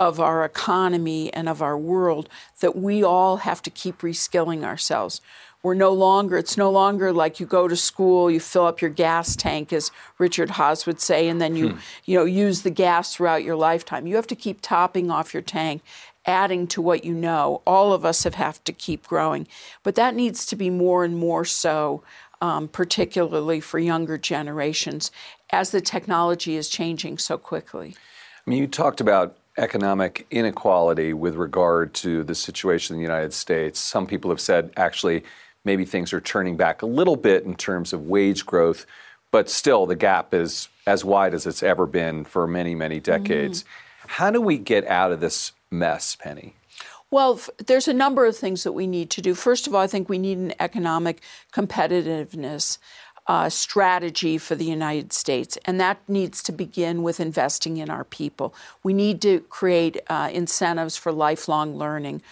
of 0.00 0.18
our 0.18 0.44
economy 0.44 1.32
and 1.34 1.48
of 1.48 1.60
our 1.60 1.76
world 1.78 2.28
that 2.60 2.74
we 2.74 3.04
all 3.04 3.36
have 3.36 3.60
to 3.62 3.70
keep 3.70 3.98
reskilling 3.98 4.64
ourselves. 4.64 5.20
We're 5.62 5.74
no 5.74 5.92
longer, 5.92 6.38
it's 6.38 6.56
no 6.56 6.70
longer 6.70 7.12
like 7.12 7.38
you 7.38 7.44
go 7.44 7.68
to 7.68 7.76
school, 7.76 8.30
you 8.30 8.40
fill 8.40 8.64
up 8.64 8.80
your 8.80 8.90
gas 8.90 9.36
tank, 9.36 9.74
as 9.74 9.90
Richard 10.18 10.48
Haass 10.52 10.86
would 10.86 11.02
say, 11.02 11.28
and 11.28 11.38
then 11.38 11.54
you, 11.54 11.70
hmm. 11.70 11.78
you 12.06 12.16
know, 12.16 12.24
use 12.24 12.62
the 12.62 12.70
gas 12.70 13.14
throughout 13.14 13.44
your 13.44 13.56
lifetime. 13.56 14.06
You 14.06 14.16
have 14.16 14.26
to 14.28 14.34
keep 14.34 14.62
topping 14.62 15.10
off 15.10 15.34
your 15.34 15.42
tank, 15.42 15.82
adding 16.24 16.66
to 16.68 16.80
what 16.80 17.04
you 17.04 17.12
know. 17.12 17.60
All 17.66 17.92
of 17.92 18.06
us 18.06 18.24
have, 18.24 18.36
have 18.36 18.64
to 18.64 18.72
keep 18.72 19.06
growing. 19.06 19.46
But 19.82 19.96
that 19.96 20.14
needs 20.14 20.46
to 20.46 20.56
be 20.56 20.70
more 20.70 21.04
and 21.04 21.18
more 21.18 21.44
so, 21.44 22.02
um, 22.40 22.66
particularly 22.66 23.60
for 23.60 23.78
younger 23.78 24.16
generations, 24.16 25.10
as 25.50 25.72
the 25.72 25.82
technology 25.82 26.56
is 26.56 26.70
changing 26.70 27.18
so 27.18 27.36
quickly. 27.36 27.96
I 28.46 28.50
mean, 28.50 28.60
you 28.60 28.66
talked 28.66 29.02
about 29.02 29.36
economic 29.58 30.26
inequality 30.30 31.12
with 31.12 31.34
regard 31.34 31.92
to 31.94 32.22
the 32.24 32.34
situation 32.34 32.94
in 32.94 33.00
the 33.00 33.06
United 33.06 33.32
States. 33.32 33.78
Some 33.78 34.06
people 34.06 34.30
have 34.30 34.40
said 34.40 34.72
actually 34.76 35.24
maybe 35.64 35.84
things 35.84 36.12
are 36.12 36.20
turning 36.20 36.56
back 36.56 36.82
a 36.82 36.86
little 36.86 37.16
bit 37.16 37.44
in 37.44 37.54
terms 37.54 37.92
of 37.92 38.06
wage 38.06 38.46
growth. 38.46 38.86
but 39.32 39.48
still 39.48 39.86
the 39.86 39.96
gap 39.96 40.34
is 40.34 40.68
as 40.86 41.04
wide 41.04 41.34
as 41.34 41.46
it's 41.46 41.62
ever 41.62 41.86
been 41.86 42.24
for 42.24 42.46
many, 42.48 42.74
many 42.74 42.98
decades. 42.98 43.62
Mm-hmm. 43.62 44.08
How 44.08 44.30
do 44.30 44.40
we 44.40 44.58
get 44.58 44.84
out 44.86 45.12
of 45.12 45.20
this 45.20 45.52
mess, 45.70 46.16
Penny? 46.16 46.54
Well, 47.12 47.34
f- 47.34 47.50
there's 47.64 47.86
a 47.88 47.92
number 47.92 48.26
of 48.26 48.36
things 48.36 48.64
that 48.64 48.72
we 48.72 48.86
need 48.86 49.10
to 49.10 49.22
do. 49.22 49.34
First 49.34 49.66
of 49.66 49.74
all, 49.74 49.80
I 49.80 49.86
think 49.86 50.08
we 50.08 50.18
need 50.18 50.38
an 50.38 50.52
economic 50.58 51.22
competitiveness 51.52 52.78
uh, 53.30 53.48
strategy 53.48 54.38
for 54.38 54.56
the 54.56 54.64
United 54.64 55.12
States, 55.12 55.56
and 55.64 55.80
that 55.80 55.98
needs 56.08 56.42
to 56.42 56.50
begin 56.50 57.04
with 57.04 57.20
investing 57.20 57.76
in 57.76 57.88
our 57.88 58.02
people. 58.02 58.52
We 58.82 58.92
need 58.92 59.22
to 59.22 59.38
create 59.42 60.00
uh, 60.08 60.30
incentives 60.32 60.96
for 60.96 61.12
lifelong 61.12 61.76
learning. 61.76 62.22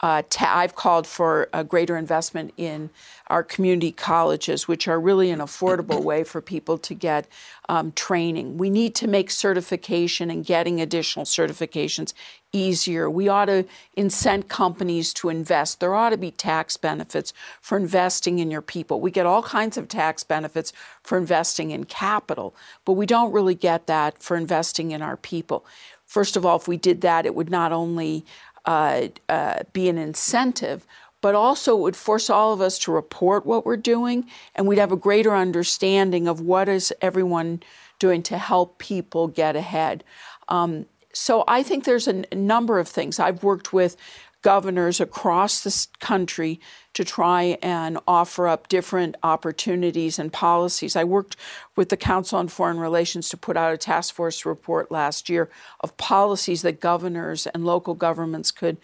Uh, 0.00 0.22
ta- 0.28 0.52
I've 0.54 0.74
called 0.74 1.06
for 1.06 1.48
a 1.52 1.64
greater 1.64 1.96
investment 1.96 2.52
in 2.56 2.90
our 3.28 3.42
community 3.42 3.92
colleges, 3.92 4.68
which 4.68 4.86
are 4.86 5.00
really 5.00 5.30
an 5.30 5.40
affordable 5.40 6.02
way 6.02 6.22
for 6.22 6.40
people 6.40 6.78
to 6.78 6.94
get 6.94 7.26
um, 7.68 7.92
training. 7.92 8.58
We 8.58 8.70
need 8.70 8.94
to 8.96 9.08
make 9.08 9.30
certification 9.30 10.30
and 10.30 10.44
getting 10.44 10.80
additional 10.80 11.24
certifications 11.24 12.12
easier. 12.52 13.10
We 13.10 13.28
ought 13.28 13.46
to 13.46 13.64
incent 13.96 14.48
companies 14.48 15.12
to 15.14 15.28
invest. 15.28 15.80
There 15.80 15.94
ought 15.94 16.10
to 16.10 16.16
be 16.16 16.30
tax 16.30 16.76
benefits 16.76 17.32
for 17.60 17.76
investing 17.76 18.38
in 18.38 18.50
your 18.50 18.62
people. 18.62 19.00
We 19.00 19.10
get 19.10 19.26
all 19.26 19.42
kinds 19.42 19.76
of 19.76 19.88
tax 19.88 20.22
benefits 20.24 20.72
for 21.02 21.18
investing 21.18 21.70
in 21.70 21.84
capital, 21.84 22.54
but 22.84 22.92
we 22.92 23.06
don't 23.06 23.32
really 23.32 23.54
get 23.54 23.86
that 23.86 24.22
for 24.22 24.36
investing 24.36 24.92
in 24.92 25.02
our 25.02 25.16
people. 25.16 25.64
First 26.06 26.36
of 26.36 26.46
all, 26.46 26.56
if 26.56 26.68
we 26.68 26.76
did 26.76 27.00
that, 27.00 27.26
it 27.26 27.34
would 27.34 27.50
not 27.50 27.72
only 27.72 28.24
uh, 28.66 29.08
uh, 29.28 29.60
be 29.72 29.88
an 29.88 29.98
incentive, 29.98 30.86
but 31.20 31.34
also 31.34 31.76
it 31.76 31.80
would 31.80 31.96
force 31.96 32.28
all 32.28 32.52
of 32.52 32.60
us 32.60 32.78
to 32.80 32.92
report 32.92 33.46
what 33.46 33.64
we're 33.64 33.76
doing, 33.76 34.26
and 34.54 34.66
we'd 34.66 34.78
have 34.78 34.92
a 34.92 34.96
greater 34.96 35.34
understanding 35.34 36.28
of 36.28 36.40
what 36.40 36.68
is 36.68 36.92
everyone 37.00 37.62
doing 37.98 38.22
to 38.22 38.38
help 38.38 38.78
people 38.78 39.28
get 39.28 39.56
ahead. 39.56 40.04
Um, 40.48 40.86
so 41.12 41.44
I 41.48 41.62
think 41.62 41.84
there's 41.84 42.06
a, 42.06 42.14
n- 42.14 42.26
number 42.46 42.78
of 42.78 42.88
things. 42.88 43.18
I've 43.18 43.42
worked 43.42 43.72
with 43.72 43.96
governors 44.42 45.00
across 45.00 45.62
the 45.62 45.86
country 45.98 46.60
to 46.94 47.04
try 47.04 47.58
and 47.62 47.98
offer 48.06 48.46
up 48.46 48.68
different 48.68 49.16
opportunities 49.22 50.18
and 50.18 50.32
policies. 50.32 50.96
I 50.96 51.04
worked 51.04 51.36
with 51.74 51.88
the 51.88 51.96
Council 51.96 52.38
on 52.38 52.48
Foreign 52.48 52.78
Relations 52.78 53.28
to 53.30 53.36
put 53.36 53.56
out 53.56 53.74
a 53.74 53.76
task 53.76 54.14
force 54.14 54.46
report 54.46 54.90
last 54.90 55.28
year 55.28 55.50
of 55.80 55.96
policies 55.96 56.62
that 56.62 56.80
governors 56.80 57.46
and 57.48 57.64
local 57.64 57.94
governments 57.94 58.50
could 58.50 58.78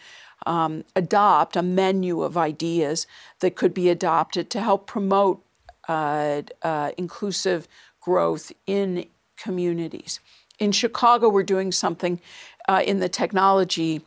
um, 0.47 0.85
adopt, 0.97 1.57
a 1.57 1.63
menu 1.63 2.23
of 2.23 2.37
ideas 2.37 3.07
that 3.41 3.55
could 3.55 3.73
be 3.73 3.89
adopted 3.89 4.51
to 4.51 4.61
help 4.61 4.87
promote 4.87 5.43
uh, 5.89 6.43
uh, 6.63 6.91
inclusive 6.99 7.69
growth 8.01 8.53
in 8.67 9.07
communities. 9.37 10.21
In 10.59 10.73
Chicago, 10.73 11.29
we're 11.29 11.43
doing 11.43 11.73
something 11.73 12.21
uh, 12.69 12.83
in 12.85 13.01
the 13.01 13.09
technology 13.09 14.03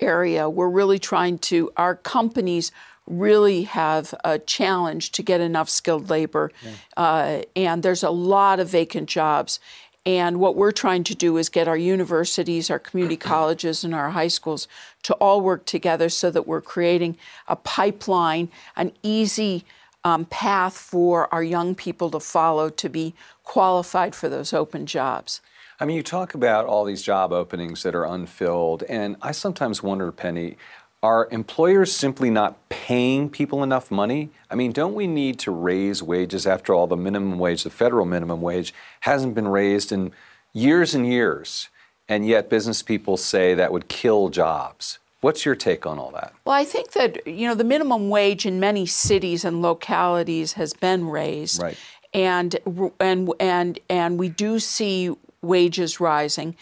area, 0.00 0.48
we're 0.48 0.68
really 0.68 0.98
trying 0.98 1.38
to, 1.38 1.70
our 1.76 1.94
companies 1.94 2.72
really 3.06 3.62
have 3.62 4.14
a 4.24 4.38
challenge 4.38 5.12
to 5.12 5.22
get 5.22 5.40
enough 5.40 5.68
skilled 5.68 6.10
labor. 6.10 6.52
Yeah. 6.62 6.72
Uh, 6.96 7.42
and 7.56 7.82
there's 7.82 8.02
a 8.02 8.10
lot 8.10 8.60
of 8.60 8.68
vacant 8.68 9.08
jobs. 9.08 9.60
And 10.04 10.40
what 10.40 10.56
we're 10.56 10.72
trying 10.72 11.04
to 11.04 11.14
do 11.14 11.36
is 11.36 11.48
get 11.48 11.68
our 11.68 11.76
universities, 11.76 12.70
our 12.70 12.78
community 12.78 13.16
colleges, 13.34 13.84
and 13.84 13.94
our 13.94 14.10
high 14.10 14.28
schools 14.28 14.68
to 15.04 15.14
all 15.14 15.40
work 15.40 15.64
together 15.64 16.08
so 16.08 16.30
that 16.30 16.46
we're 16.46 16.60
creating 16.60 17.16
a 17.46 17.56
pipeline, 17.56 18.50
an 18.76 18.92
easy 19.02 19.64
um, 20.04 20.24
path 20.26 20.76
for 20.76 21.32
our 21.32 21.42
young 21.42 21.74
people 21.74 22.10
to 22.10 22.20
follow 22.20 22.70
to 22.70 22.88
be 22.88 23.14
qualified 23.44 24.14
for 24.14 24.28
those 24.28 24.52
open 24.52 24.86
jobs. 24.86 25.40
I 25.80 25.84
mean, 25.84 25.96
you 25.96 26.02
talk 26.02 26.34
about 26.34 26.66
all 26.66 26.84
these 26.84 27.02
job 27.02 27.32
openings 27.32 27.84
that 27.84 27.94
are 27.94 28.04
unfilled, 28.04 28.82
and 28.84 29.16
I 29.22 29.30
sometimes 29.30 29.80
wonder, 29.80 30.10
Penny, 30.10 30.56
are 31.04 31.28
employers 31.30 31.92
simply 31.92 32.30
not 32.30 32.68
paying 32.68 33.30
people 33.30 33.62
enough 33.62 33.90
money? 33.90 34.30
I 34.50 34.56
mean, 34.56 34.72
don't 34.72 34.94
we 34.94 35.06
need 35.06 35.38
to 35.40 35.52
raise 35.52 36.02
wages? 36.02 36.46
After 36.46 36.74
all, 36.74 36.88
the 36.88 36.96
minimum 36.96 37.38
wage, 37.38 37.62
the 37.62 37.70
federal 37.70 38.04
minimum 38.04 38.40
wage, 38.40 38.74
hasn't 39.00 39.36
been 39.36 39.46
raised 39.46 39.92
in 39.92 40.10
years 40.52 40.94
and 40.94 41.06
years, 41.06 41.68
and 42.08 42.26
yet 42.26 42.50
business 42.50 42.82
people 42.82 43.16
say 43.16 43.54
that 43.54 43.72
would 43.72 43.86
kill 43.86 44.30
jobs. 44.30 44.98
What's 45.20 45.44
your 45.44 45.54
take 45.54 45.86
on 45.86 45.98
all 45.98 46.10
that? 46.12 46.32
Well, 46.44 46.56
I 46.56 46.64
think 46.64 46.92
that 46.92 47.24
you 47.26 47.46
know 47.46 47.54
the 47.54 47.64
minimum 47.64 48.08
wage 48.08 48.46
in 48.46 48.58
many 48.58 48.86
cities 48.86 49.44
and 49.44 49.62
localities 49.62 50.54
has 50.54 50.72
been 50.74 51.08
raised, 51.08 51.62
right? 51.62 51.76
And 52.14 52.56
and 52.98 53.32
and 53.38 53.78
and 53.88 54.18
we 54.18 54.28
do 54.28 54.58
see 54.58 55.14
wages 55.42 56.00
rising, 56.00 56.56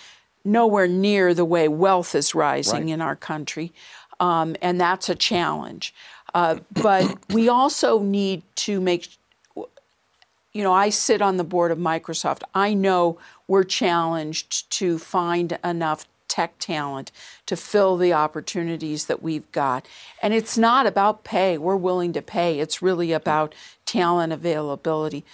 nowhere 0.44 0.86
near 0.86 1.34
the 1.34 1.44
way 1.44 1.68
wealth 1.68 2.14
is 2.14 2.34
rising 2.34 2.84
right. 2.84 2.92
in 2.92 3.00
our 3.00 3.16
country. 3.16 3.72
Um, 4.20 4.56
and 4.62 4.80
that's 4.80 5.08
a 5.08 5.14
challenge. 5.14 5.94
Uh, 6.34 6.58
but 6.72 7.18
we 7.32 7.48
also 7.48 8.00
need 8.00 8.42
to 8.56 8.80
make, 8.80 9.08
you 9.54 10.62
know, 10.62 10.72
I 10.72 10.90
sit 10.90 11.20
on 11.20 11.36
the 11.36 11.44
board 11.44 11.70
of 11.70 11.78
Microsoft. 11.78 12.42
I 12.54 12.74
know 12.74 13.18
we're 13.48 13.64
challenged 13.64 14.70
to 14.72 14.98
find 14.98 15.58
enough 15.64 16.06
tech 16.28 16.58
talent 16.58 17.12
to 17.46 17.56
fill 17.56 17.96
the 17.96 18.12
opportunities 18.12 19.06
that 19.06 19.22
we've 19.22 19.50
got. 19.52 19.86
And 20.20 20.34
it's 20.34 20.58
not 20.58 20.86
about 20.86 21.24
pay. 21.24 21.56
We're 21.56 21.76
willing 21.76 22.12
to 22.14 22.22
pay. 22.22 22.58
It's 22.58 22.82
really 22.82 23.12
about 23.12 23.54
talent 23.86 24.32
availability. 24.32 25.24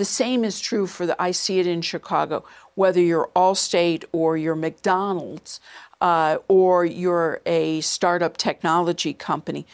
The 0.00 0.06
same 0.06 0.46
is 0.46 0.60
true 0.60 0.86
for 0.86 1.04
the, 1.04 1.22
I 1.22 1.30
see 1.30 1.58
it 1.58 1.66
in 1.66 1.82
Chicago, 1.82 2.42
whether 2.74 3.02
you're 3.02 3.28
Allstate 3.36 4.06
or 4.12 4.34
you're 4.38 4.56
McDonald's 4.56 5.60
uh, 6.00 6.38
or 6.48 6.86
you're 6.86 7.42
a 7.44 7.82
startup 7.82 8.38
technology 8.38 9.12
company. 9.12 9.66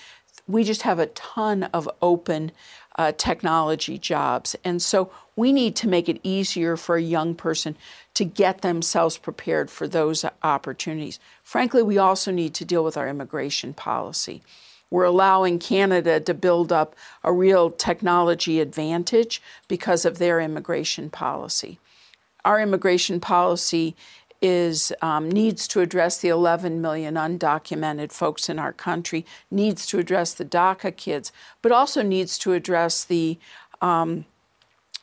We 0.48 0.64
just 0.64 0.82
have 0.82 0.98
a 0.98 1.06
ton 1.06 1.62
of 1.72 1.88
open 2.02 2.50
uh, 2.96 3.12
technology 3.16 3.98
jobs. 3.98 4.56
And 4.64 4.82
so 4.82 5.12
we 5.36 5.52
need 5.52 5.76
to 5.76 5.86
make 5.86 6.08
it 6.08 6.18
easier 6.24 6.76
for 6.76 6.96
a 6.96 7.02
young 7.02 7.36
person 7.36 7.76
to 8.14 8.24
get 8.24 8.62
themselves 8.62 9.18
prepared 9.18 9.70
for 9.70 9.86
those 9.86 10.24
opportunities. 10.42 11.20
Frankly, 11.44 11.84
we 11.84 11.98
also 11.98 12.32
need 12.32 12.52
to 12.54 12.64
deal 12.64 12.82
with 12.82 12.96
our 12.96 13.06
immigration 13.06 13.74
policy. 13.74 14.42
We're 14.90 15.04
allowing 15.04 15.58
Canada 15.58 16.20
to 16.20 16.34
build 16.34 16.72
up 16.72 16.94
a 17.24 17.32
real 17.32 17.70
technology 17.70 18.60
advantage 18.60 19.42
because 19.68 20.04
of 20.04 20.18
their 20.18 20.40
immigration 20.40 21.10
policy. 21.10 21.78
Our 22.44 22.60
immigration 22.60 23.18
policy 23.20 23.96
is 24.42 24.92
um, 25.02 25.30
needs 25.30 25.66
to 25.68 25.80
address 25.80 26.18
the 26.18 26.28
11 26.28 26.80
million 26.80 27.14
undocumented 27.14 28.12
folks 28.12 28.48
in 28.48 28.58
our 28.58 28.72
country, 28.72 29.24
needs 29.50 29.86
to 29.86 29.98
address 29.98 30.34
the 30.34 30.44
DACA 30.44 30.96
kids, 30.96 31.32
but 31.62 31.72
also 31.72 32.02
needs 32.02 32.38
to 32.38 32.52
address 32.52 33.02
the 33.04 33.38
um, 33.80 34.24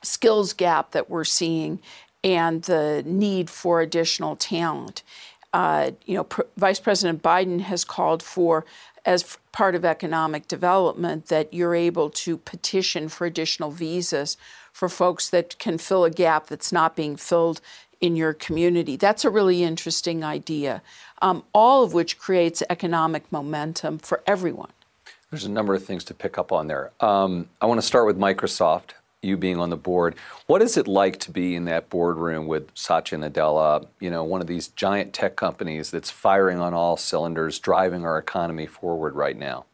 skills 0.02 0.54
gap 0.54 0.92
that 0.92 1.10
we're 1.10 1.24
seeing 1.24 1.80
and 2.24 2.63
the 2.63 3.04
need 3.06 3.50
for 3.50 3.82
additional 3.82 4.36
talent. 4.36 5.04
Uh, 5.52 5.92
you 6.06 6.16
know, 6.16 6.24
Pr- 6.24 6.42
Vice 6.58 6.80
President 6.80 7.22
Biden 7.22 7.62
has 7.62 7.84
called 7.84 8.24
for 8.24 8.66
as 9.06 9.38
part 9.52 9.76
of 9.76 9.84
economic 9.84 10.48
development 10.48 11.28
that 11.28 11.54
you're 11.54 11.76
able 11.76 12.10
to 12.10 12.38
petition 12.38 13.10
for 13.10 13.26
additional 13.26 13.72
visas 13.72 14.38
for 14.72 14.90
folks 14.90 15.30
that 15.30 15.58
can 15.60 15.78
fill 15.78 16.06
a 16.06 16.10
gap 16.10 16.48
that's 16.48 16.72
not 16.72 16.96
being 16.96 17.16
filled 17.16 17.62
in 18.02 18.16
your 18.16 18.34
community. 18.34 18.96
That's 18.98 19.24
a 19.24 19.30
really 19.30 19.64
interesting 19.64 20.24
idea, 20.24 20.82
um, 21.22 21.44
all 21.54 21.84
of 21.84 21.94
which 21.94 22.18
creates 22.18 22.64
economic 22.70 23.32
momentum 23.32 24.00
for 24.00 24.22
everyone. 24.28 24.72
There's 25.30 25.46
a 25.46 25.52
number 25.52 25.74
of 25.74 25.84
things 25.84 26.04
to 26.06 26.14
pick 26.14 26.38
up 26.38 26.52
on 26.52 26.68
there. 26.68 26.92
Um, 27.00 27.50
I 27.62 27.66
want 27.66 27.80
to 27.80 27.86
start 27.86 28.06
with 28.06 28.20
Microsoft 28.20 28.92
you 29.24 29.38
being 29.38 29.60
on 29.60 29.70
the 29.70 29.77
board. 29.77 30.15
What 30.48 30.62
is 30.62 30.77
it 30.77 30.88
like 30.88 31.20
to 31.22 31.32
be 31.32 31.56
in 31.56 31.65
that 31.65 31.89
boardroom 31.89 32.48
with 32.48 32.70
Satya 32.74 33.18
Nadella, 33.18 33.88
you 34.00 34.10
know, 34.10 34.24
one 34.24 34.42
of 34.42 34.48
these 34.48 34.68
giant 34.70 35.13
tech 35.13 35.36
companies 35.36 35.92
that's 35.92 36.10
firing 36.10 36.60
on 36.60 36.74
all 36.74 36.98
cylinders, 36.98 37.60
driving 37.60 38.06
our 38.06 38.18
economy 38.18 38.65
forward 38.65 39.15
right 39.15 39.38
now? 39.38 39.65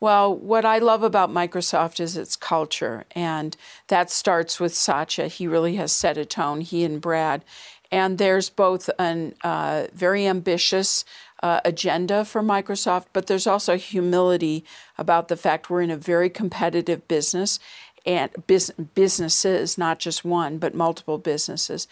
Well, 0.00 0.34
what 0.34 0.64
I 0.64 0.78
love 0.78 1.02
about 1.02 1.30
Microsoft 1.30 2.00
is 2.00 2.16
its 2.16 2.34
culture, 2.34 3.04
and 3.14 3.54
that 3.88 4.10
starts 4.10 4.58
with 4.58 4.74
Satya. 4.74 5.28
He 5.28 5.46
really 5.46 5.76
has 5.76 5.92
set 5.92 6.16
a 6.16 6.24
tone, 6.24 6.62
he 6.62 6.84
and 6.84 7.02
Brad. 7.02 7.44
And 7.92 8.16
there's 8.16 8.48
both 8.48 8.88
a 8.98 9.32
uh, 9.42 9.88
very 9.92 10.26
ambitious 10.26 11.04
uh, 11.42 11.60
agenda 11.64 12.24
for 12.24 12.42
Microsoft, 12.42 13.06
but 13.12 13.26
there's 13.26 13.46
also 13.46 13.76
humility 13.76 14.64
about 14.98 15.28
the 15.28 15.36
fact 15.36 15.70
we're 15.70 15.82
in 15.82 15.90
a 15.90 15.96
very 15.96 16.30
competitive 16.30 17.06
business 17.08 17.58
and 18.06 18.30
businesses, 18.94 19.78
not 19.78 19.98
just 19.98 20.24
one, 20.24 20.58
but 20.58 20.74
multiple 20.74 21.18
businesses. 21.18 21.86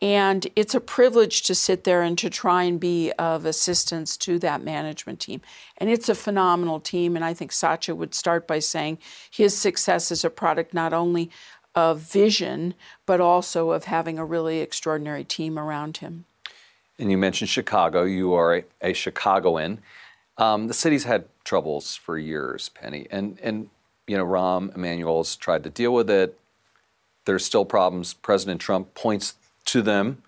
And 0.00 0.48
it's 0.56 0.74
a 0.74 0.80
privilege 0.80 1.42
to 1.42 1.54
sit 1.54 1.84
there 1.84 2.02
and 2.02 2.18
to 2.18 2.28
try 2.28 2.64
and 2.64 2.80
be 2.80 3.12
of 3.12 3.46
assistance 3.46 4.16
to 4.18 4.36
that 4.40 4.62
management 4.62 5.20
team. 5.20 5.40
And 5.78 5.88
it's 5.88 6.08
a 6.08 6.16
phenomenal 6.16 6.80
team. 6.80 7.14
And 7.14 7.24
I 7.24 7.34
think 7.34 7.52
Satya 7.52 7.94
would 7.94 8.12
start 8.12 8.48
by 8.48 8.58
saying 8.58 8.98
his 9.30 9.56
success 9.56 10.10
is 10.10 10.24
a 10.24 10.30
product 10.30 10.74
not 10.74 10.92
only 10.92 11.30
of 11.76 12.00
vision, 12.00 12.74
but 13.06 13.20
also 13.20 13.70
of 13.70 13.84
having 13.84 14.18
a 14.18 14.24
really 14.24 14.58
extraordinary 14.58 15.22
team 15.22 15.56
around 15.56 15.98
him. 15.98 16.24
And 16.98 17.10
you 17.10 17.16
mentioned 17.16 17.48
Chicago. 17.48 18.02
You 18.02 18.34
are 18.34 18.56
a, 18.56 18.64
a 18.80 18.92
Chicagoan. 18.92 19.78
Um, 20.36 20.66
the 20.66 20.74
city's 20.74 21.04
had 21.04 21.26
troubles 21.44 21.94
for 21.94 22.18
years, 22.18 22.70
Penny, 22.70 23.06
and 23.10 23.38
and 23.40 23.70
you 24.06 24.16
know 24.16 24.26
Rahm 24.26 24.74
Emanuel's 24.74 25.36
tried 25.36 25.64
to 25.64 25.70
deal 25.70 25.92
with 25.92 26.10
it. 26.10 26.38
There's 27.24 27.44
still 27.44 27.64
problems. 27.64 28.14
President 28.14 28.60
Trump 28.60 28.94
points 28.94 29.34
to 29.66 29.82
them. 29.82 30.22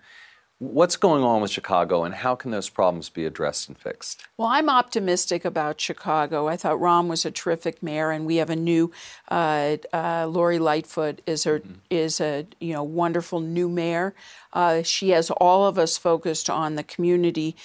What's 0.65 0.97
going 0.97 1.23
on 1.23 1.41
with 1.41 1.51
Chicago, 1.51 2.03
and 2.03 2.15
how 2.15 2.33
can 2.33 2.49
those 2.49 2.69
problems 2.69 3.09
be 3.09 3.23
addressed 3.25 3.67
and 3.67 3.77
fixed? 3.77 4.25
Well, 4.35 4.47
I'm 4.47 4.67
optimistic 4.67 5.45
about 5.45 5.79
Chicago. 5.79 6.47
I 6.47 6.57
thought 6.57 6.79
Rahm 6.79 7.07
was 7.07 7.23
a 7.23 7.29
terrific 7.29 7.83
mayor, 7.83 8.09
and 8.09 8.25
we 8.25 8.37
have 8.37 8.49
a 8.49 8.55
new 8.55 8.91
uh, 9.29 9.77
uh, 9.93 10.25
Lori 10.27 10.57
Lightfoot 10.57 11.21
is 11.27 11.45
a 11.45 11.59
mm-hmm. 11.59 11.73
is 11.91 12.19
a 12.19 12.47
you 12.59 12.73
know 12.73 12.83
wonderful 12.83 13.39
new 13.41 13.69
mayor. 13.69 14.15
Uh, 14.53 14.81
she 14.81 15.09
has 15.09 15.29
all 15.29 15.67
of 15.67 15.77
us 15.77 15.97
focused 15.97 16.49
on 16.49 16.75
the 16.75 16.83
community 16.83 17.55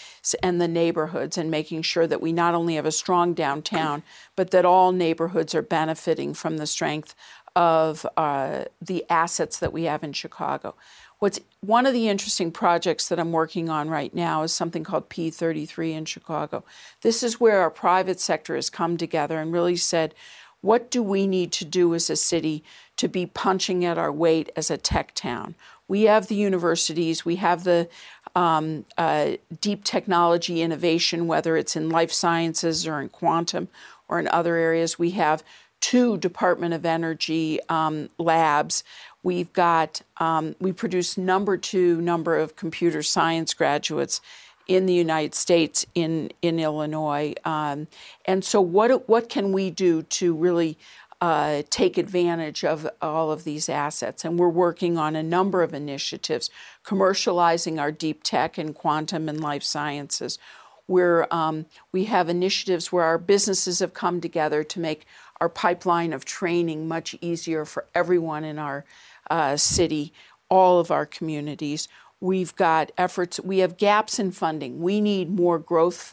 and 0.43 0.61
the 0.61 0.69
neighborhoods, 0.69 1.39
and 1.39 1.51
making 1.51 1.83
sure 1.83 2.07
that 2.07 2.21
we 2.21 2.33
not 2.33 2.55
only 2.55 2.75
have 2.75 2.87
a 2.87 2.93
strong 2.93 3.33
downtown, 3.33 4.03
but 4.37 4.51
that 4.51 4.67
all 4.67 4.93
neighborhoods 4.93 5.55
are 5.55 5.63
benefiting 5.63 6.35
from 6.35 6.59
the 6.59 6.67
strength 6.67 7.15
of 7.57 8.07
uh, 8.17 8.65
the 8.81 9.05
assets 9.11 9.59
that 9.59 9.73
we 9.73 9.85
have 9.85 10.05
in 10.05 10.13
Chicago. 10.13 10.75
What's 11.21 11.39
one 11.61 11.85
of 11.85 11.93
the 11.93 12.09
interesting 12.09 12.51
projects 12.51 13.09
that 13.09 13.21
I'm 13.21 13.31
working 13.31 13.69
on 13.69 13.91
right 13.91 14.13
now 14.15 14.43
is 14.43 14.53
something 14.53 14.85
called 14.85 15.11
P33 15.11 15.93
in 15.93 16.05
Chicago. 16.07 16.65
This 17.03 17.23
is 17.23 17.39
where 17.39 17.61
our 17.61 17.71
private 17.71 18.19
sector 18.19 18.55
has 18.55 18.71
come 18.71 18.97
together 18.97 19.39
and 19.39 19.53
really 19.53 19.77
said, 19.77 20.15
what 20.63 20.91
do 20.91 21.03
we 21.03 21.27
need 21.27 21.53
to 21.53 21.67
do 21.67 21.95
as 21.95 22.09
a 22.09 22.17
city 22.17 22.65
to 22.97 23.07
be 23.07 23.27
punching 23.27 23.85
at 23.85 23.99
our 23.99 24.11
weight 24.11 24.51
as 24.57 24.71
a 24.71 24.79
tech 24.79 25.15
town? 25.15 25.55
We 25.89 26.03
have 26.05 26.29
the 26.29 26.37
universities, 26.37 27.25
we 27.25 27.37
have 27.37 27.65
the 27.65 27.89
um, 28.35 28.87
uh, 28.97 29.33
deep 29.61 29.85
technology 29.85 30.63
innovation, 30.63 31.27
whether 31.27 31.57
it's 31.57 31.77
in 31.77 31.91
life 31.91 32.13
sciences 32.13 32.87
or 32.87 32.99
in 32.99 33.11
quantum 33.11 33.69
or 34.09 34.19
in 34.19 34.29
other 34.29 34.57
areas. 34.57 34.99
We 34.99 35.11
have 35.13 35.43
two 35.81 36.19
Department 36.19 36.75
of 36.75 36.85
Energy 36.85 37.59
um, 37.69 38.11
labs. 38.19 38.85
We've 39.23 39.53
got, 39.53 40.01
um, 40.17 40.57
we 40.61 40.73
produce 40.73 41.19
number 41.19 41.57
two 41.57 42.01
number 42.01 42.37
of 42.37 42.57
computer 42.57 43.03
science 43.03 43.53
graduates 43.53 44.21
in 44.67 44.87
the 44.87 44.95
United 44.95 45.35
States 45.35 45.85
in, 45.95 46.31
in 46.43 46.59
Illinois. 46.59 47.35
Um, 47.45 47.89
and 48.25 48.45
so, 48.45 48.61
what, 48.61 49.09
what 49.09 49.29
can 49.29 49.53
we 49.53 49.71
do 49.71 50.03
to 50.03 50.35
really 50.35 50.79
uh, 51.21 51.63
take 51.69 51.99
advantage 51.99 52.65
of 52.65 52.89
all 53.03 53.31
of 53.31 53.45
these 53.45 53.69
assets? 53.69 54.25
And 54.25 54.39
we're 54.39 54.49
working 54.49 54.97
on 54.97 55.17
a 55.17 55.23
number 55.23 55.63
of 55.63 55.75
initiatives, 55.75 56.51
commercializing 56.85 57.81
our 57.81 57.93
deep 57.93 58.23
tech 58.23 58.57
and 58.57 58.75
quantum 58.75 59.29
and 59.29 59.41
life 59.41 59.63
sciences. 59.63 60.39
Where 60.87 61.33
um, 61.33 61.67
we 61.93 62.07
have 62.07 62.29
initiatives 62.29 62.91
where 62.91 63.05
our 63.05 63.19
businesses 63.19 63.79
have 63.79 63.95
come 63.95 64.21
together 64.21 64.65
to 64.65 64.81
make 64.81 65.07
our 65.41 65.49
pipeline 65.49 66.13
of 66.13 66.25
training 66.25 66.89
much 66.89 67.17
easier 67.21 67.65
for 67.65 67.87
everyone 67.95 68.43
in 68.43 68.59
our 68.59 68.85
uh, 69.31 69.57
city, 69.57 70.13
all 70.49 70.79
of 70.79 70.91
our 70.91 71.07
communities. 71.07 71.89
We've 72.21 72.55
got 72.57 72.93
efforts, 72.99 73.41
we 73.41 73.59
have 73.59 73.79
gaps 73.79 74.19
in 74.19 74.33
funding. 74.33 74.81
We 74.81 75.01
need 75.01 75.31
more 75.31 75.59
growth 75.59 76.13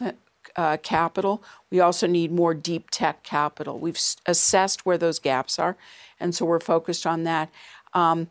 uh, 0.56 0.76
capital. 0.78 1.42
We 1.70 1.80
also 1.80 2.06
need 2.06 2.32
more 2.32 2.54
deep 2.54 2.90
tech 2.90 3.22
capital. 3.22 3.78
We've 3.78 4.00
assessed 4.26 4.86
where 4.86 4.98
those 4.98 5.18
gaps 5.18 5.58
are, 5.58 5.76
and 6.18 6.34
so 6.34 6.46
we're 6.46 6.60
focused 6.60 7.06
on 7.06 7.24
that. 7.24 7.50
Um, 7.92 8.28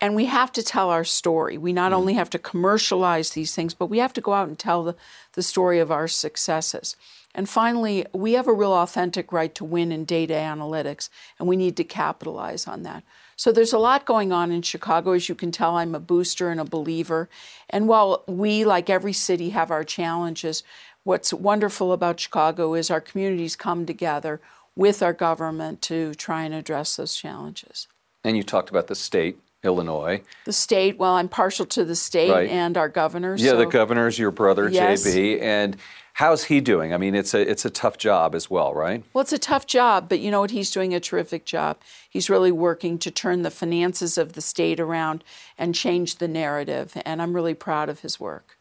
and 0.00 0.14
we 0.14 0.24
have 0.26 0.50
to 0.52 0.62
tell 0.62 0.88
our 0.88 1.04
story. 1.04 1.58
We 1.58 1.72
not 1.72 1.92
only 1.92 2.14
have 2.14 2.30
to 2.30 2.38
commercialize 2.38 3.30
these 3.30 3.54
things, 3.54 3.74
but 3.74 3.86
we 3.86 3.98
have 3.98 4.14
to 4.14 4.20
go 4.22 4.32
out 4.32 4.48
and 4.48 4.58
tell 4.58 4.82
the, 4.82 4.96
the 5.34 5.42
story 5.42 5.78
of 5.78 5.90
our 5.90 6.08
successes. 6.08 6.96
And 7.34 7.48
finally, 7.48 8.06
we 8.12 8.32
have 8.32 8.48
a 8.48 8.52
real 8.52 8.72
authentic 8.72 9.30
right 9.30 9.54
to 9.54 9.64
win 9.64 9.92
in 9.92 10.04
data 10.04 10.34
analytics, 10.34 11.10
and 11.38 11.46
we 11.46 11.56
need 11.56 11.76
to 11.76 11.84
capitalize 11.84 12.66
on 12.66 12.82
that. 12.82 13.04
So 13.40 13.52
there's 13.52 13.72
a 13.72 13.78
lot 13.78 14.04
going 14.04 14.32
on 14.32 14.52
in 14.52 14.60
Chicago. 14.60 15.12
As 15.12 15.30
you 15.30 15.34
can 15.34 15.50
tell, 15.50 15.78
I'm 15.78 15.94
a 15.94 15.98
booster 15.98 16.50
and 16.50 16.60
a 16.60 16.64
believer. 16.66 17.30
And 17.70 17.88
while 17.88 18.22
we, 18.26 18.66
like 18.66 18.90
every 18.90 19.14
city, 19.14 19.48
have 19.48 19.70
our 19.70 19.82
challenges, 19.82 20.62
what's 21.04 21.32
wonderful 21.32 21.94
about 21.94 22.20
Chicago 22.20 22.74
is 22.74 22.90
our 22.90 23.00
communities 23.00 23.56
come 23.56 23.86
together 23.86 24.42
with 24.76 25.02
our 25.02 25.14
government 25.14 25.80
to 25.80 26.12
try 26.16 26.42
and 26.42 26.52
address 26.52 26.96
those 26.96 27.16
challenges. 27.16 27.88
And 28.24 28.36
you 28.36 28.42
talked 28.42 28.68
about 28.68 28.88
the 28.88 28.94
state 28.94 29.38
Illinois. 29.64 30.20
The 30.44 30.52
state, 30.52 30.98
well, 30.98 31.14
I'm 31.14 31.30
partial 31.30 31.64
to 31.64 31.86
the 31.86 31.96
state 31.96 32.30
right. 32.30 32.50
and 32.50 32.76
our 32.76 32.90
governor. 32.90 33.36
Yeah, 33.38 33.52
so. 33.52 33.56
the 33.56 33.66
governor's 33.66 34.18
your 34.18 34.32
brother, 34.32 34.68
yes. 34.68 35.06
JB. 35.06 35.40
And 35.40 35.78
How's 36.20 36.44
he 36.44 36.60
doing? 36.60 36.92
I 36.92 36.98
mean, 36.98 37.14
it's 37.14 37.32
a 37.32 37.40
it's 37.40 37.64
a 37.64 37.70
tough 37.70 37.96
job 37.96 38.34
as 38.34 38.50
well, 38.50 38.74
right? 38.74 39.02
Well, 39.14 39.22
it's 39.22 39.32
a 39.32 39.38
tough 39.38 39.66
job, 39.66 40.06
but 40.06 40.20
you 40.20 40.30
know 40.30 40.42
what? 40.42 40.50
He's 40.50 40.70
doing 40.70 40.92
a 40.92 41.00
terrific 41.00 41.46
job. 41.46 41.78
He's 42.10 42.28
really 42.28 42.52
working 42.52 42.98
to 42.98 43.10
turn 43.10 43.40
the 43.40 43.50
finances 43.50 44.18
of 44.18 44.34
the 44.34 44.42
state 44.42 44.78
around 44.78 45.24
and 45.56 45.74
change 45.74 46.16
the 46.16 46.28
narrative, 46.28 46.92
and 47.06 47.22
I'm 47.22 47.32
really 47.32 47.54
proud 47.54 47.88
of 47.88 48.00
his 48.00 48.20
work. 48.20 48.58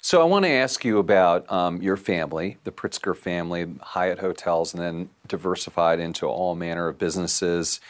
So 0.00 0.20
I 0.20 0.24
want 0.24 0.46
to 0.46 0.50
ask 0.50 0.84
you 0.84 0.98
about 0.98 1.48
um, 1.48 1.80
your 1.80 1.96
family, 1.96 2.56
the 2.64 2.72
Pritzker 2.72 3.16
family, 3.16 3.72
Hyatt 3.82 4.18
Hotels, 4.18 4.74
and 4.74 4.82
then 4.82 5.08
diversified 5.28 6.00
into 6.00 6.26
all 6.26 6.56
manner 6.56 6.88
of 6.88 6.98
businesses. 6.98 7.80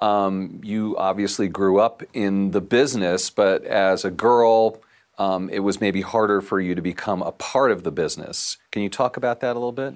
Um, 0.00 0.62
you 0.64 0.96
obviously 0.96 1.46
grew 1.46 1.78
up 1.78 2.02
in 2.14 2.52
the 2.52 2.62
business, 2.62 3.28
but 3.28 3.64
as 3.66 4.06
a 4.06 4.10
girl 4.10 4.80
um, 5.22 5.48
it 5.50 5.60
was 5.60 5.80
maybe 5.80 6.00
harder 6.00 6.40
for 6.40 6.60
you 6.60 6.74
to 6.74 6.82
become 6.82 7.22
a 7.22 7.30
part 7.30 7.70
of 7.70 7.84
the 7.84 7.92
business. 7.92 8.56
Can 8.72 8.82
you 8.82 8.88
talk 8.88 9.16
about 9.16 9.38
that 9.40 9.52
a 9.52 9.58
little 9.58 9.70
bit? 9.70 9.94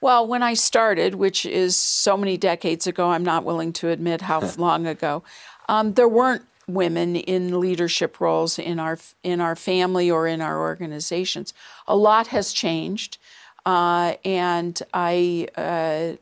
Well, 0.00 0.24
when 0.26 0.42
I 0.42 0.54
started, 0.54 1.16
which 1.16 1.44
is 1.44 1.76
so 1.76 2.16
many 2.16 2.36
decades 2.36 2.86
ago, 2.86 3.10
I'm 3.10 3.24
not 3.24 3.44
willing 3.44 3.72
to 3.74 3.88
admit 3.88 4.20
how 4.20 4.40
long 4.56 4.86
ago, 4.86 5.24
um, 5.68 5.94
there 5.94 6.08
weren't 6.08 6.44
women 6.68 7.16
in 7.16 7.58
leadership 7.58 8.20
roles 8.20 8.56
in 8.56 8.78
our 8.78 8.98
in 9.24 9.40
our 9.40 9.56
family 9.56 10.08
or 10.08 10.28
in 10.28 10.40
our 10.40 10.60
organizations. 10.60 11.52
A 11.88 11.96
lot 11.96 12.28
has 12.28 12.52
changed, 12.52 13.18
uh, 13.66 14.14
and 14.24 14.80
I 14.94 15.48
uh, 15.56 16.16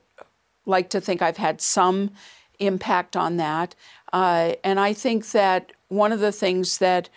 like 0.64 0.88
to 0.90 1.00
think 1.00 1.20
I've 1.20 1.36
had 1.36 1.60
some 1.60 2.12
impact 2.58 3.16
on 3.16 3.36
that. 3.36 3.74
Uh, 4.14 4.54
and 4.64 4.80
I 4.80 4.94
think 4.94 5.30
that 5.32 5.72
one 5.88 6.12
of 6.12 6.20
the 6.20 6.32
things 6.32 6.78
that 6.78 7.10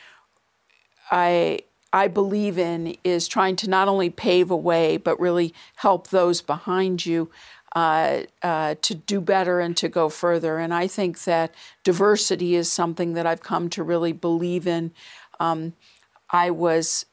I 1.11 1.59
I 1.91 2.07
believe 2.07 2.57
in 2.57 2.95
is 3.03 3.27
trying 3.27 3.55
to 3.57 3.69
not 3.69 3.87
only 3.87 4.09
pave 4.09 4.49
a 4.49 4.57
way, 4.57 4.97
but 4.97 5.19
really 5.19 5.53
help 5.75 6.09
those 6.09 6.41
behind 6.41 7.05
you 7.05 7.29
uh, 7.75 8.21
uh, 8.41 8.75
to 8.81 8.95
do 8.95 9.21
better 9.21 9.59
and 9.59 9.77
to 9.77 9.89
go 9.89 10.09
further. 10.09 10.57
And 10.57 10.73
I 10.73 10.87
think 10.87 11.23
that 11.25 11.53
diversity 11.83 12.55
is 12.55 12.71
something 12.71 13.13
that 13.13 13.27
I've 13.27 13.43
come 13.43 13.69
to 13.71 13.83
really 13.83 14.11
believe 14.11 14.65
in. 14.67 14.91
Um, 15.39 15.73
I 16.31 16.49
was 16.49 17.05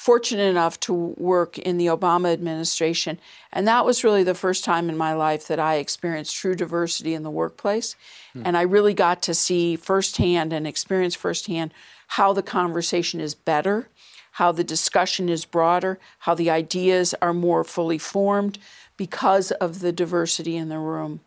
fortunate 0.00 0.44
enough 0.44 0.80
to 0.80 0.94
work 0.94 1.58
in 1.58 1.76
the 1.76 1.84
Obama 1.84 2.32
administration, 2.32 3.20
and 3.52 3.68
that 3.68 3.84
was 3.84 4.02
really 4.02 4.22
the 4.24 4.34
first 4.34 4.64
time 4.64 4.88
in 4.88 4.96
my 4.96 5.12
life 5.12 5.46
that 5.46 5.60
I 5.60 5.74
experienced 5.74 6.34
true 6.34 6.54
diversity 6.54 7.12
in 7.12 7.22
the 7.22 7.30
workplace. 7.30 7.96
Hmm. 8.32 8.42
And 8.46 8.56
I 8.56 8.62
really 8.62 8.94
got 8.94 9.20
to 9.24 9.34
see 9.34 9.76
firsthand 9.76 10.54
and 10.54 10.66
experience 10.66 11.14
firsthand 11.14 11.74
how 12.06 12.32
the 12.32 12.42
conversation 12.42 13.20
is 13.20 13.34
better, 13.34 13.88
how 14.32 14.52
the 14.52 14.64
discussion 14.64 15.28
is 15.28 15.44
broader, 15.44 15.98
how 16.20 16.34
the 16.34 16.48
ideas 16.48 17.14
are 17.20 17.34
more 17.34 17.62
fully 17.62 17.98
formed 17.98 18.58
because 18.96 19.50
of 19.50 19.80
the 19.80 19.92
diversity 19.92 20.56
in 20.56 20.70
the 20.70 20.78
room. 20.78 21.20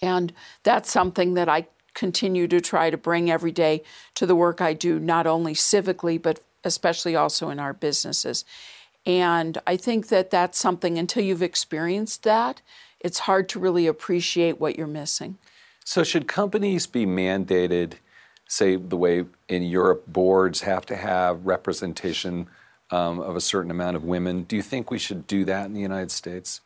And 0.00 0.32
that's 0.62 0.90
something 0.90 1.34
that 1.34 1.50
I 1.50 1.66
continue 1.92 2.48
to 2.48 2.62
try 2.62 2.88
to 2.88 2.96
bring 2.96 3.30
every 3.30 3.52
day 3.52 3.82
to 4.14 4.24
the 4.24 4.34
work 4.34 4.62
I 4.62 4.72
do, 4.72 4.98
not 4.98 5.26
only 5.26 5.52
civically, 5.52 6.20
but 6.20 6.40
especially 6.64 7.16
also 7.16 7.50
in 7.50 7.58
our 7.58 7.72
businesses. 7.72 8.44
And 9.06 9.58
I 9.66 9.76
think 9.76 10.08
that 10.08 10.30
that's 10.30 10.58
something, 10.58 10.98
until 10.98 11.22
you've 11.22 11.42
experienced 11.42 12.22
that, 12.22 12.62
it's 13.00 13.20
hard 13.20 13.48
to 13.50 13.58
really 13.58 13.86
appreciate 13.86 14.58
what 14.58 14.78
you're 14.78 14.86
missing. 14.86 15.36
So, 15.84 16.02
should 16.02 16.26
companies 16.26 16.86
be 16.86 17.04
mandated 17.04 17.94
say 18.46 18.76
the 18.76 18.96
way 18.96 19.24
in 19.48 19.62
Europe 19.62 20.04
boards 20.06 20.62
have 20.62 20.86
to 20.86 20.96
have 20.96 21.46
representation 21.46 22.48
um, 22.90 23.20
of 23.20 23.36
a 23.36 23.40
certain 23.40 23.70
amount 23.70 23.96
of 23.96 24.04
women. 24.04 24.42
Do 24.42 24.56
you 24.56 24.62
think 24.62 24.90
we 24.90 24.98
should 24.98 25.26
do 25.26 25.44
that 25.46 25.66
in 25.66 25.74
the 25.74 25.80
United 25.80 26.10
States? 26.10 26.60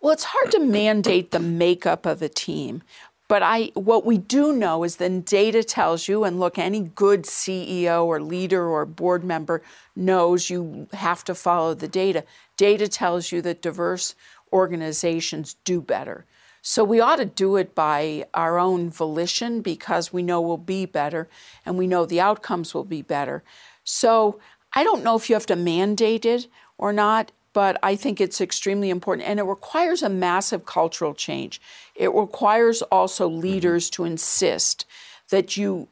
Well, 0.00 0.12
it's 0.12 0.24
hard 0.24 0.52
to 0.52 0.60
mandate 0.60 1.30
the 1.32 1.40
makeup 1.40 2.06
of 2.06 2.22
a 2.22 2.28
team. 2.28 2.82
But 3.28 3.42
I, 3.42 3.70
what 3.74 4.06
we 4.06 4.16
do 4.16 4.52
know 4.52 4.84
is 4.84 4.96
then 4.96 5.20
data 5.20 5.62
tells 5.62 6.08
you, 6.08 6.24
and 6.24 6.40
look, 6.40 6.58
any 6.58 6.80
good 6.80 7.24
CEO 7.24 8.06
or 8.06 8.20
leader 8.22 8.66
or 8.66 8.86
board 8.86 9.22
member 9.22 9.62
knows 9.94 10.48
you 10.48 10.88
have 10.94 11.22
to 11.24 11.34
follow 11.34 11.74
the 11.74 11.88
data. 11.88 12.24
Data 12.56 12.88
tells 12.88 13.30
you 13.30 13.42
that 13.42 13.60
diverse 13.60 14.14
organizations 14.50 15.56
do 15.64 15.82
better. 15.82 16.24
So 16.62 16.82
we 16.84 17.00
ought 17.00 17.16
to 17.16 17.24
do 17.24 17.56
it 17.56 17.74
by 17.74 18.26
our 18.34 18.58
own 18.58 18.90
volition 18.90 19.60
because 19.60 20.12
we 20.12 20.22
know 20.22 20.40
we'll 20.40 20.56
be 20.56 20.86
better 20.86 21.28
and 21.64 21.78
we 21.78 21.86
know 21.86 22.04
the 22.04 22.20
outcomes 22.20 22.74
will 22.74 22.84
be 22.84 23.02
better. 23.02 23.44
So 23.84 24.40
I 24.72 24.84
don't 24.84 25.04
know 25.04 25.16
if 25.16 25.28
you 25.28 25.34
have 25.34 25.46
to 25.46 25.56
mandate 25.56 26.24
it 26.24 26.46
or 26.76 26.92
not, 26.92 27.32
but 27.58 27.76
I 27.82 27.96
think 27.96 28.20
it's 28.20 28.40
extremely 28.40 28.88
important 28.88 29.26
and 29.26 29.40
it 29.40 29.42
requires 29.42 30.00
a 30.04 30.08
massive 30.08 30.64
cultural 30.64 31.12
change. 31.12 31.60
It 31.96 32.14
requires 32.14 32.82
also 32.82 33.26
leaders 33.28 33.90
to 33.90 34.04
insist 34.04 34.86
that 35.30 35.56
you 35.56 35.88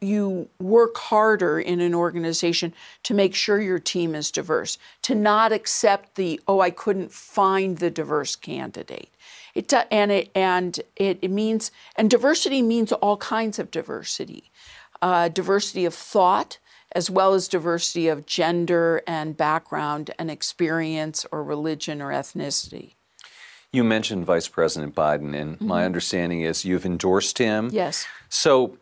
you 0.00 0.48
work 0.58 0.96
harder 0.96 1.60
in 1.60 1.80
an 1.80 1.94
organization 1.94 2.74
to 3.04 3.14
make 3.14 3.36
sure 3.36 3.60
your 3.60 3.78
team 3.78 4.16
is 4.16 4.32
diverse, 4.32 4.78
to 5.02 5.14
not 5.14 5.52
accept 5.52 6.16
the 6.16 6.40
oh 6.48 6.58
I 6.58 6.70
couldn't 6.70 7.12
find 7.12 7.78
the 7.78 7.90
diverse 7.90 8.34
candidate. 8.34 9.10
It 9.54 9.72
and 9.92 10.10
it 10.10 10.30
and 10.34 10.80
it, 10.96 11.20
it 11.22 11.30
means 11.30 11.70
and 11.94 12.10
diversity 12.10 12.62
means 12.62 12.90
all 12.90 13.16
kinds 13.16 13.60
of 13.60 13.70
diversity, 13.70 14.50
uh, 15.00 15.28
diversity 15.28 15.84
of 15.84 15.94
thought 15.94 16.58
as 16.92 17.10
well 17.10 17.34
as 17.34 17.48
diversity 17.48 18.08
of 18.08 18.26
gender 18.26 19.02
and 19.06 19.36
background 19.36 20.10
and 20.18 20.30
experience 20.30 21.26
or 21.30 21.42
religion 21.42 22.02
or 22.02 22.10
ethnicity. 22.10 22.94
You 23.72 23.84
mentioned 23.84 24.26
Vice 24.26 24.48
President 24.48 24.94
Biden, 24.94 25.34
and 25.34 25.56
mm-hmm. 25.56 25.66
my 25.66 25.84
understanding 25.84 26.40
is 26.40 26.64
you've 26.64 26.84
endorsed 26.84 27.38
him. 27.38 27.70
Yes. 27.72 28.06
So 28.28 28.78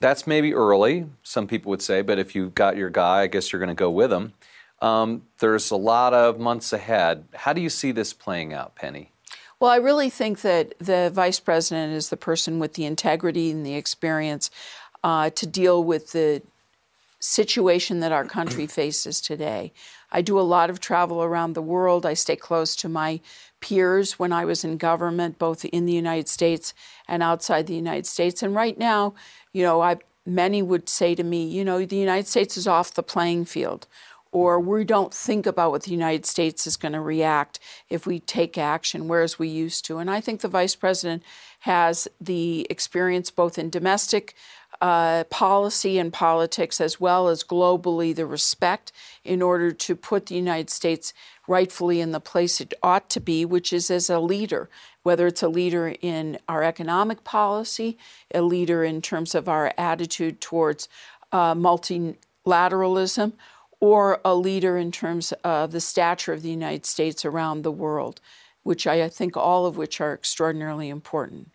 that's 0.00 0.26
maybe 0.26 0.54
early, 0.54 1.06
some 1.22 1.48
people 1.48 1.70
would 1.70 1.82
say, 1.82 2.02
but 2.02 2.18
if 2.18 2.34
you've 2.34 2.54
got 2.54 2.76
your 2.76 2.90
guy, 2.90 3.22
I 3.22 3.26
guess 3.26 3.52
you're 3.52 3.58
going 3.58 3.68
to 3.68 3.74
go 3.74 3.90
with 3.90 4.12
him. 4.12 4.32
Um, 4.80 5.22
there's 5.40 5.72
a 5.72 5.76
lot 5.76 6.14
of 6.14 6.38
months 6.38 6.72
ahead. 6.72 7.24
How 7.34 7.52
do 7.52 7.60
you 7.60 7.68
see 7.68 7.90
this 7.90 8.12
playing 8.12 8.52
out, 8.52 8.76
Penny? 8.76 9.10
Well, 9.58 9.72
I 9.72 9.76
really 9.76 10.08
think 10.08 10.42
that 10.42 10.78
the 10.78 11.10
vice 11.12 11.40
president 11.40 11.92
is 11.94 12.10
the 12.10 12.16
person 12.16 12.60
with 12.60 12.74
the 12.74 12.84
integrity 12.84 13.50
and 13.50 13.66
the 13.66 13.74
experience 13.74 14.52
uh, 15.02 15.30
to 15.30 15.46
deal 15.48 15.82
with 15.82 16.12
the 16.12 16.42
situation 17.20 18.00
that 18.00 18.12
our 18.12 18.24
country 18.24 18.66
faces 18.80 19.20
today. 19.20 19.72
I 20.10 20.22
do 20.22 20.38
a 20.38 20.42
lot 20.42 20.70
of 20.70 20.80
travel 20.80 21.22
around 21.22 21.52
the 21.52 21.62
world. 21.62 22.06
I 22.06 22.14
stay 22.14 22.36
close 22.36 22.74
to 22.76 22.88
my 22.88 23.20
peers 23.60 24.18
when 24.18 24.32
I 24.32 24.44
was 24.44 24.64
in 24.64 24.76
government, 24.76 25.38
both 25.38 25.64
in 25.64 25.86
the 25.86 25.92
United 25.92 26.28
States 26.28 26.74
and 27.06 27.22
outside 27.22 27.66
the 27.66 27.74
United 27.74 28.06
States. 28.06 28.42
And 28.42 28.54
right 28.54 28.78
now, 28.78 29.14
you 29.52 29.62
know, 29.62 29.80
I 29.80 29.98
many 30.24 30.62
would 30.62 30.88
say 30.88 31.14
to 31.14 31.24
me, 31.24 31.46
you 31.46 31.64
know, 31.64 31.84
the 31.84 31.96
United 31.96 32.26
States 32.26 32.56
is 32.56 32.66
off 32.66 32.94
the 32.94 33.02
playing 33.02 33.46
field. 33.46 33.86
Or 34.30 34.60
we 34.60 34.84
don't 34.84 35.14
think 35.14 35.46
about 35.46 35.70
what 35.70 35.84
the 35.84 35.90
United 35.90 36.26
States 36.26 36.66
is 36.66 36.76
going 36.76 36.92
to 36.92 37.00
react 37.00 37.58
if 37.88 38.06
we 38.06 38.20
take 38.20 38.58
action, 38.58 39.08
whereas 39.08 39.38
we 39.38 39.48
used 39.48 39.86
to. 39.86 39.98
And 39.98 40.10
I 40.10 40.20
think 40.20 40.42
the 40.42 40.48
vice 40.48 40.76
president 40.76 41.22
has 41.60 42.06
the 42.20 42.66
experience 42.68 43.30
both 43.30 43.58
in 43.58 43.70
domestic 43.70 44.34
uh, 44.80 45.24
policy 45.24 45.98
and 45.98 46.12
politics, 46.12 46.80
as 46.80 47.00
well 47.00 47.28
as 47.28 47.42
globally, 47.42 48.14
the 48.14 48.26
respect 48.26 48.92
in 49.24 49.42
order 49.42 49.72
to 49.72 49.96
put 49.96 50.26
the 50.26 50.34
United 50.34 50.70
States 50.70 51.12
rightfully 51.46 52.00
in 52.00 52.12
the 52.12 52.20
place 52.20 52.60
it 52.60 52.74
ought 52.82 53.10
to 53.10 53.20
be, 53.20 53.44
which 53.44 53.72
is 53.72 53.90
as 53.90 54.08
a 54.08 54.20
leader, 54.20 54.68
whether 55.02 55.26
it's 55.26 55.42
a 55.42 55.48
leader 55.48 55.94
in 56.00 56.38
our 56.48 56.62
economic 56.62 57.24
policy, 57.24 57.98
a 58.34 58.42
leader 58.42 58.84
in 58.84 59.02
terms 59.02 59.34
of 59.34 59.48
our 59.48 59.72
attitude 59.76 60.40
towards 60.40 60.88
uh, 61.32 61.54
multilateralism, 61.54 63.32
or 63.80 64.20
a 64.24 64.34
leader 64.34 64.76
in 64.76 64.90
terms 64.92 65.32
of 65.44 65.72
the 65.72 65.80
stature 65.80 66.32
of 66.32 66.42
the 66.42 66.50
United 66.50 66.84
States 66.84 67.24
around 67.24 67.62
the 67.62 67.72
world, 67.72 68.20
which 68.62 68.86
I 68.86 69.08
think 69.08 69.36
all 69.36 69.66
of 69.66 69.76
which 69.76 70.00
are 70.00 70.12
extraordinarily 70.12 70.88
important. 70.88 71.50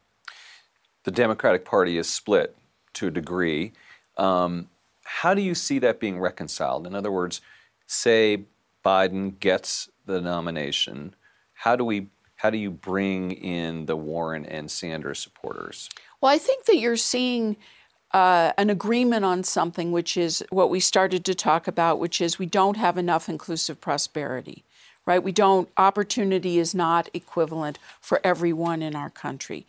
The 1.04 1.12
Democratic 1.12 1.66
Party 1.66 1.98
is 1.98 2.10
split 2.10 2.56
to 2.94 3.08
a 3.08 3.12
degree. 3.12 3.74
Um, 4.18 4.70
how 5.06 5.34
do 5.34 5.42
you 5.42 5.56
see 5.56 5.80
that 5.80 6.00
being 6.00 6.20
reconciled? 6.20 6.88
In 6.88 6.96
other 6.96 7.12
words, 7.12 7.42
say 7.88 8.46
Biden 8.84 9.40
gets 9.40 9.90
the 10.06 10.22
nomination, 10.22 11.16
how 11.54 11.76
do 11.76 11.86
we 11.86 12.08
how 12.36 12.50
do 12.50 12.58
you 12.58 12.72
bring 12.72 13.32
in 13.32 13.86
the 13.86 13.96
Warren 13.96 14.46
and 14.46 14.70
Sanders 14.70 15.20
supporters? 15.20 15.90
Well, 16.20 16.30
I 16.30 16.38
think 16.38 16.66
that 16.66 16.78
you're 16.78 16.98
seeing 16.98 17.56
uh, 18.14 18.52
an 18.58 18.70
agreement 18.70 19.24
on 19.24 19.46
something, 19.46 19.94
which 19.94 20.18
is 20.18 20.44
what 20.50 20.70
we 20.70 20.82
started 20.82 21.24
to 21.26 21.36
talk 21.36 21.70
about, 21.70 22.00
which 22.00 22.20
is 22.20 22.38
we 22.38 22.46
don't 22.46 22.76
have 22.76 22.98
enough 22.98 23.30
inclusive 23.30 23.80
prosperity, 23.80 24.66
right? 25.06 25.24
We 25.24 25.32
don't, 25.32 25.70
opportunity 25.78 26.60
is 26.60 26.76
not 26.76 27.10
equivalent 27.14 27.80
for 28.02 28.20
everyone 28.26 28.82
in 28.82 28.94
our 28.94 29.10
country. 29.10 29.66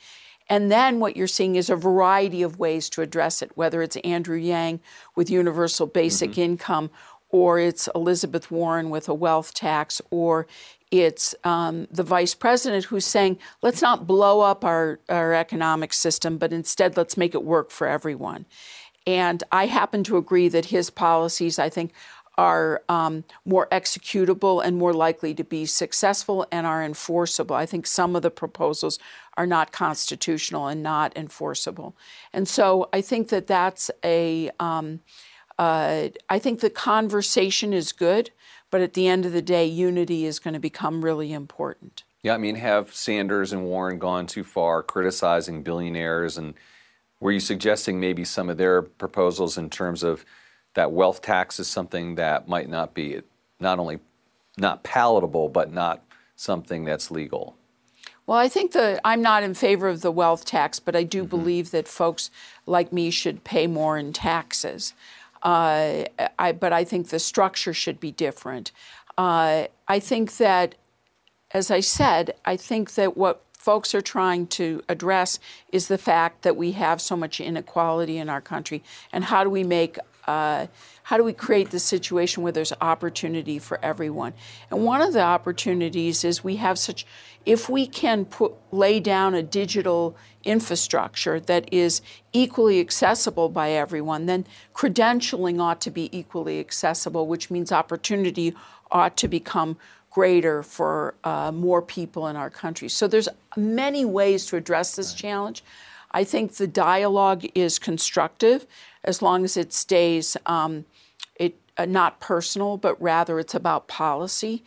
And 0.55 0.71
then 0.71 1.01
what 1.01 1.17
you're 1.17 1.27
seeing 1.27 1.57
is 1.57 1.69
a 1.69 1.75
variety 1.75 2.40
of 2.45 2.61
ways 2.61 2.88
to 2.90 3.03
address 3.03 3.43
it, 3.43 3.51
whether 3.57 3.83
it's 3.83 3.97
Andrew 4.05 4.37
Yang 4.37 4.79
with 5.17 5.29
universal 5.29 5.88
basic 5.88 6.31
mm-hmm. 6.31 6.43
income, 6.43 6.90
or 7.31 7.59
it's 7.59 7.88
Elizabeth 7.93 8.53
Warren 8.53 8.88
with 8.88 9.09
a 9.09 9.14
wealth 9.14 9.53
tax, 9.53 10.01
or 10.11 10.47
it's 10.93 11.35
um, 11.43 11.88
the 11.90 12.05
vice 12.05 12.37
president 12.37 12.85
who's 12.85 13.05
saying, 13.05 13.37
let's 13.62 13.83
not 13.83 14.07
blow 14.07 14.43
up 14.43 14.64
our, 14.64 15.01
our 15.09 15.35
economic 15.35 15.93
system, 15.93 16.38
but 16.38 16.53
instead 16.53 16.97
let's 16.97 17.17
make 17.17 17.35
it 17.35 17.43
work 17.43 17.73
for 17.73 17.88
everyone. 17.88 18.47
And 19.09 19.43
I 19.51 19.67
happen 19.67 20.05
to 20.05 20.17
agree 20.17 20.47
that 20.51 20.67
his 20.67 20.88
policies, 20.88 21.59
I 21.59 21.69
think, 21.69 21.93
are 22.37 22.83
um, 22.88 23.25
more 23.45 23.69
executable 23.71 24.64
and 24.64 24.77
more 24.77 24.93
likely 24.93 25.35
to 25.35 25.45
be 25.45 25.67
successful 25.67 26.47
and 26.51 26.67
are 26.67 26.83
enforceable. 26.83 27.55
I 27.55 27.67
think 27.67 27.87
some 27.87 28.17
of 28.17 28.23
the 28.23 28.31
proposals 28.31 28.99
are 29.37 29.47
not 29.47 29.73
constitutional 29.73 30.66
and 30.68 30.83
not 30.83 31.16
enforceable. 31.16 31.97
And 32.33 32.47
so 32.47 32.88
I 32.92 33.01
think 33.01 33.29
that 33.29 33.47
that's 33.47 33.90
a. 34.05 34.51
Um, 34.61 35.01
uh, 35.57 36.09
I 36.29 36.40
think 36.40 36.61
the 36.61 36.70
conversation 36.70 37.73
is 37.73 37.92
good, 37.92 38.33
but 38.70 38.81
at 38.81 38.94
the 38.94 39.07
end 39.07 39.25
of 39.25 39.31
the 39.31 39.42
day, 39.42 39.64
unity 39.64 40.27
is 40.27 40.40
going 40.40 40.55
to 40.55 40.61
become 40.61 41.05
really 41.05 41.33
important. 41.33 42.03
Yeah, 42.25 42.35
I 42.35 42.38
mean, 42.38 42.57
have 42.57 42.92
Sanders 42.92 43.53
and 43.53 43.64
Warren 43.64 43.99
gone 43.99 44.27
too 44.27 44.42
far 44.42 44.83
criticizing 44.83 45.62
billionaires? 45.62 46.38
And 46.38 46.55
were 47.20 47.31
you 47.31 47.38
suggesting 47.38 48.01
maybe 48.01 48.25
some 48.25 48.49
of 48.49 48.57
their 48.57 48.83
proposals 48.83 49.59
in 49.59 49.70
terms 49.70 50.03
of 50.03 50.25
that 50.75 50.90
wealth 50.90 51.23
tax 51.23 51.61
is 51.61 51.68
something 51.68 52.16
that 52.16 52.49
might 52.49 52.68
not 52.68 52.94
be 52.94 53.20
not 53.61 53.79
only 53.79 54.01
not 54.57 54.83
palatable, 54.83 55.51
but 55.51 55.73
not 55.73 56.03
something 56.35 56.85
that's 56.85 57.11
legal? 57.11 57.57
Well, 58.27 58.39
I 58.39 58.49
think 58.49 58.73
that 58.73 59.01
I'm 59.05 59.21
not 59.21 59.43
in 59.43 59.55
favor 59.55 59.89
of 59.89 60.01
the 60.01 60.11
wealth 60.11 60.45
tax, 60.45 60.81
but 60.81 60.97
I 60.97 61.03
do 61.03 61.21
mm-hmm. 61.21 61.31
believe 61.31 61.71
that 61.73 61.89
folks 61.89 62.31
like 62.67 62.93
me 62.93 63.11
should 63.11 63.45
pay 63.45 63.67
more 63.67 63.99
in 63.99 64.13
taxes. 64.13 64.95
Uh, 65.43 66.05
I, 66.39 66.53
but 66.53 66.73
I 66.73 66.85
think 66.85 67.09
the 67.09 67.19
structure 67.19 67.75
should 67.75 68.01
be 68.01 68.11
different. 68.11 68.73
Uh, 69.19 69.67
I 69.87 70.01
think 70.01 70.39
that, 70.39 70.75
as 71.51 71.71
I 71.71 71.81
said, 71.81 72.35
I 72.47 72.57
think 72.57 72.95
that 72.95 73.17
what 73.17 73.43
folks 73.53 73.95
are 73.95 74.01
trying 74.01 74.47
to 74.47 74.83
address 74.89 75.39
is 75.71 75.89
the 75.89 75.99
fact 75.99 76.43
that 76.43 76.57
we 76.57 76.73
have 76.73 77.01
so 77.01 77.17
much 77.17 77.41
inequality 77.41 78.17
in 78.17 78.31
our 78.31 78.41
country, 78.41 78.83
and 79.13 79.25
how 79.25 79.45
do 79.45 79.51
we 79.51 79.65
make 79.65 79.99
uh, 80.27 80.67
how 81.05 81.17
do 81.17 81.25
we 81.25 81.33
create 81.33 81.71
the 81.71 81.79
situation 81.79 82.43
where 82.43 82.53
there's 82.53 82.73
opportunity 82.81 83.59
for 83.59 83.79
everyone? 83.85 84.33
And 84.71 84.85
one 84.85 85.03
of 85.03 85.13
the 85.13 85.23
opportunities 85.23 86.25
is 86.25 86.43
we 86.43 86.57
have 86.57 86.79
such, 86.79 87.07
if 87.45 87.69
we 87.69 87.87
can 87.87 88.25
put, 88.25 88.55
lay 88.73 89.01
down 89.01 89.35
a 89.35 89.43
digital 89.43 90.17
infrastructure 90.43 91.41
that 91.41 91.73
is 91.73 92.01
equally 92.33 92.81
accessible 92.81 93.49
by 93.49 93.73
everyone, 93.73 94.27
then 94.27 94.47
credentialing 94.75 95.61
ought 95.61 95.81
to 95.83 95.91
be 95.91 96.17
equally 96.17 96.59
accessible, 96.59 97.27
which 97.27 97.51
means 97.51 97.71
opportunity 97.71 98.55
ought 98.91 99.17
to 99.19 99.29
become 99.29 99.77
greater 100.11 100.63
for 100.63 101.15
uh, 101.25 101.51
more 101.53 101.83
people 101.83 102.29
in 102.29 102.37
our 102.37 102.49
country. 102.49 102.89
So 102.89 103.09
there's 103.09 103.29
many 103.57 104.05
ways 104.05 104.47
to 104.47 104.57
address 104.57 104.97
this 104.97 105.13
challenge. 105.13 105.65
I 106.13 106.23
think 106.23 106.55
the 106.55 106.69
dialogue 106.69 107.45
is 107.57 107.81
constructive 107.81 108.67
as 109.05 109.23
long 109.23 109.45
as 109.45 109.57
it 109.57 109.73
stays 109.73 110.37
um, 110.47 110.85
it, 111.37 111.55
uh, 111.77 111.85
not 111.85 112.21
personal, 112.21 112.77
but 112.77 113.01
rather 113.01 113.38
it's 113.38 113.55
about 113.55 113.87
policy. 113.87 114.64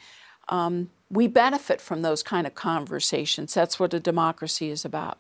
Um, 0.50 0.90
we 1.10 1.28
benefit 1.28 1.82
from 1.82 2.02
those 2.02 2.22
kind 2.24 2.46
of 2.46 2.54
conversations. 2.54 3.54
That's 3.54 3.80
what 3.80 3.94
a 3.94 4.00
democracy 4.00 4.70
is 4.70 4.86
about. 4.86 5.18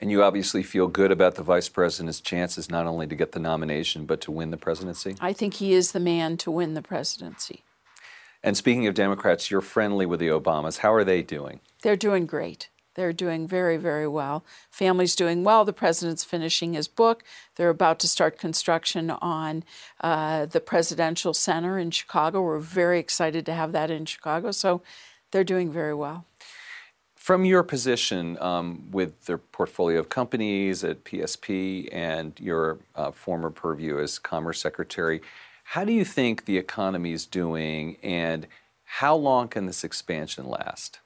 And 0.00 0.10
you 0.10 0.22
obviously 0.22 0.62
feel 0.62 0.88
good 0.88 1.10
about 1.10 1.36
the 1.36 1.42
vice 1.42 1.68
president's 1.68 2.20
chances 2.20 2.70
not 2.70 2.86
only 2.86 3.06
to 3.06 3.14
get 3.14 3.32
the 3.32 3.40
nomination, 3.40 4.06
but 4.06 4.20
to 4.22 4.30
win 4.32 4.50
the 4.50 4.56
presidency? 4.56 5.16
I 5.20 5.32
think 5.32 5.54
he 5.54 5.72
is 5.72 5.92
the 5.92 6.00
man 6.00 6.36
to 6.38 6.50
win 6.50 6.74
the 6.74 6.82
presidency. 6.82 7.62
And 8.42 8.56
speaking 8.56 8.86
of 8.86 8.94
Democrats, 8.94 9.50
you're 9.50 9.60
friendly 9.60 10.04
with 10.04 10.20
the 10.20 10.28
Obamas. 10.28 10.78
How 10.78 10.92
are 10.92 11.04
they 11.04 11.22
doing? 11.22 11.60
They're 11.82 11.96
doing 11.96 12.26
great. 12.26 12.68
They're 12.94 13.12
doing 13.12 13.46
very, 13.46 13.76
very 13.76 14.08
well. 14.08 14.44
Family's 14.70 15.14
doing 15.14 15.44
well. 15.44 15.64
The 15.64 15.72
president's 15.72 16.24
finishing 16.24 16.74
his 16.74 16.88
book. 16.88 17.24
They're 17.56 17.70
about 17.70 17.98
to 18.00 18.08
start 18.08 18.38
construction 18.38 19.10
on 19.10 19.64
uh, 20.00 20.46
the 20.46 20.60
Presidential 20.60 21.34
Center 21.34 21.78
in 21.78 21.90
Chicago. 21.90 22.42
We're 22.42 22.58
very 22.58 22.98
excited 22.98 23.44
to 23.46 23.54
have 23.54 23.72
that 23.72 23.90
in 23.90 24.04
Chicago. 24.04 24.50
So 24.50 24.82
they're 25.30 25.44
doing 25.44 25.72
very 25.72 25.94
well. 25.94 26.24
From 27.16 27.46
your 27.46 27.62
position 27.62 28.36
um, 28.40 28.90
with 28.90 29.24
the 29.24 29.38
portfolio 29.38 29.98
of 29.98 30.10
companies 30.10 30.84
at 30.84 31.04
PSP 31.04 31.88
and 31.90 32.38
your 32.38 32.78
uh, 32.94 33.12
former 33.12 33.48
purview 33.48 33.98
as 33.98 34.18
Commerce 34.18 34.60
Secretary, 34.60 35.22
how 35.64 35.84
do 35.84 35.92
you 35.92 36.04
think 36.04 36.44
the 36.44 36.58
economy 36.58 37.12
is 37.12 37.24
doing 37.24 37.96
and 38.02 38.46
how 38.84 39.16
long 39.16 39.48
can 39.48 39.64
this 39.64 39.82
expansion 39.82 40.46
last? 40.46 41.00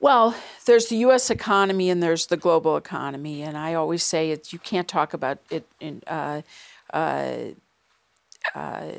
Well, 0.00 0.34
there's 0.66 0.86
the 0.86 0.96
U.S. 0.98 1.28
economy 1.30 1.90
and 1.90 2.02
there's 2.02 2.26
the 2.26 2.36
global 2.36 2.76
economy, 2.76 3.42
and 3.42 3.56
I 3.56 3.74
always 3.74 4.04
say 4.04 4.30
it. 4.30 4.52
You 4.52 4.58
can't 4.58 4.86
talk 4.86 5.12
about 5.12 5.38
it 5.50 5.66
in. 5.80 6.02
Uh, 6.06 6.42
uh, 6.92 7.36
uh, 8.54 8.92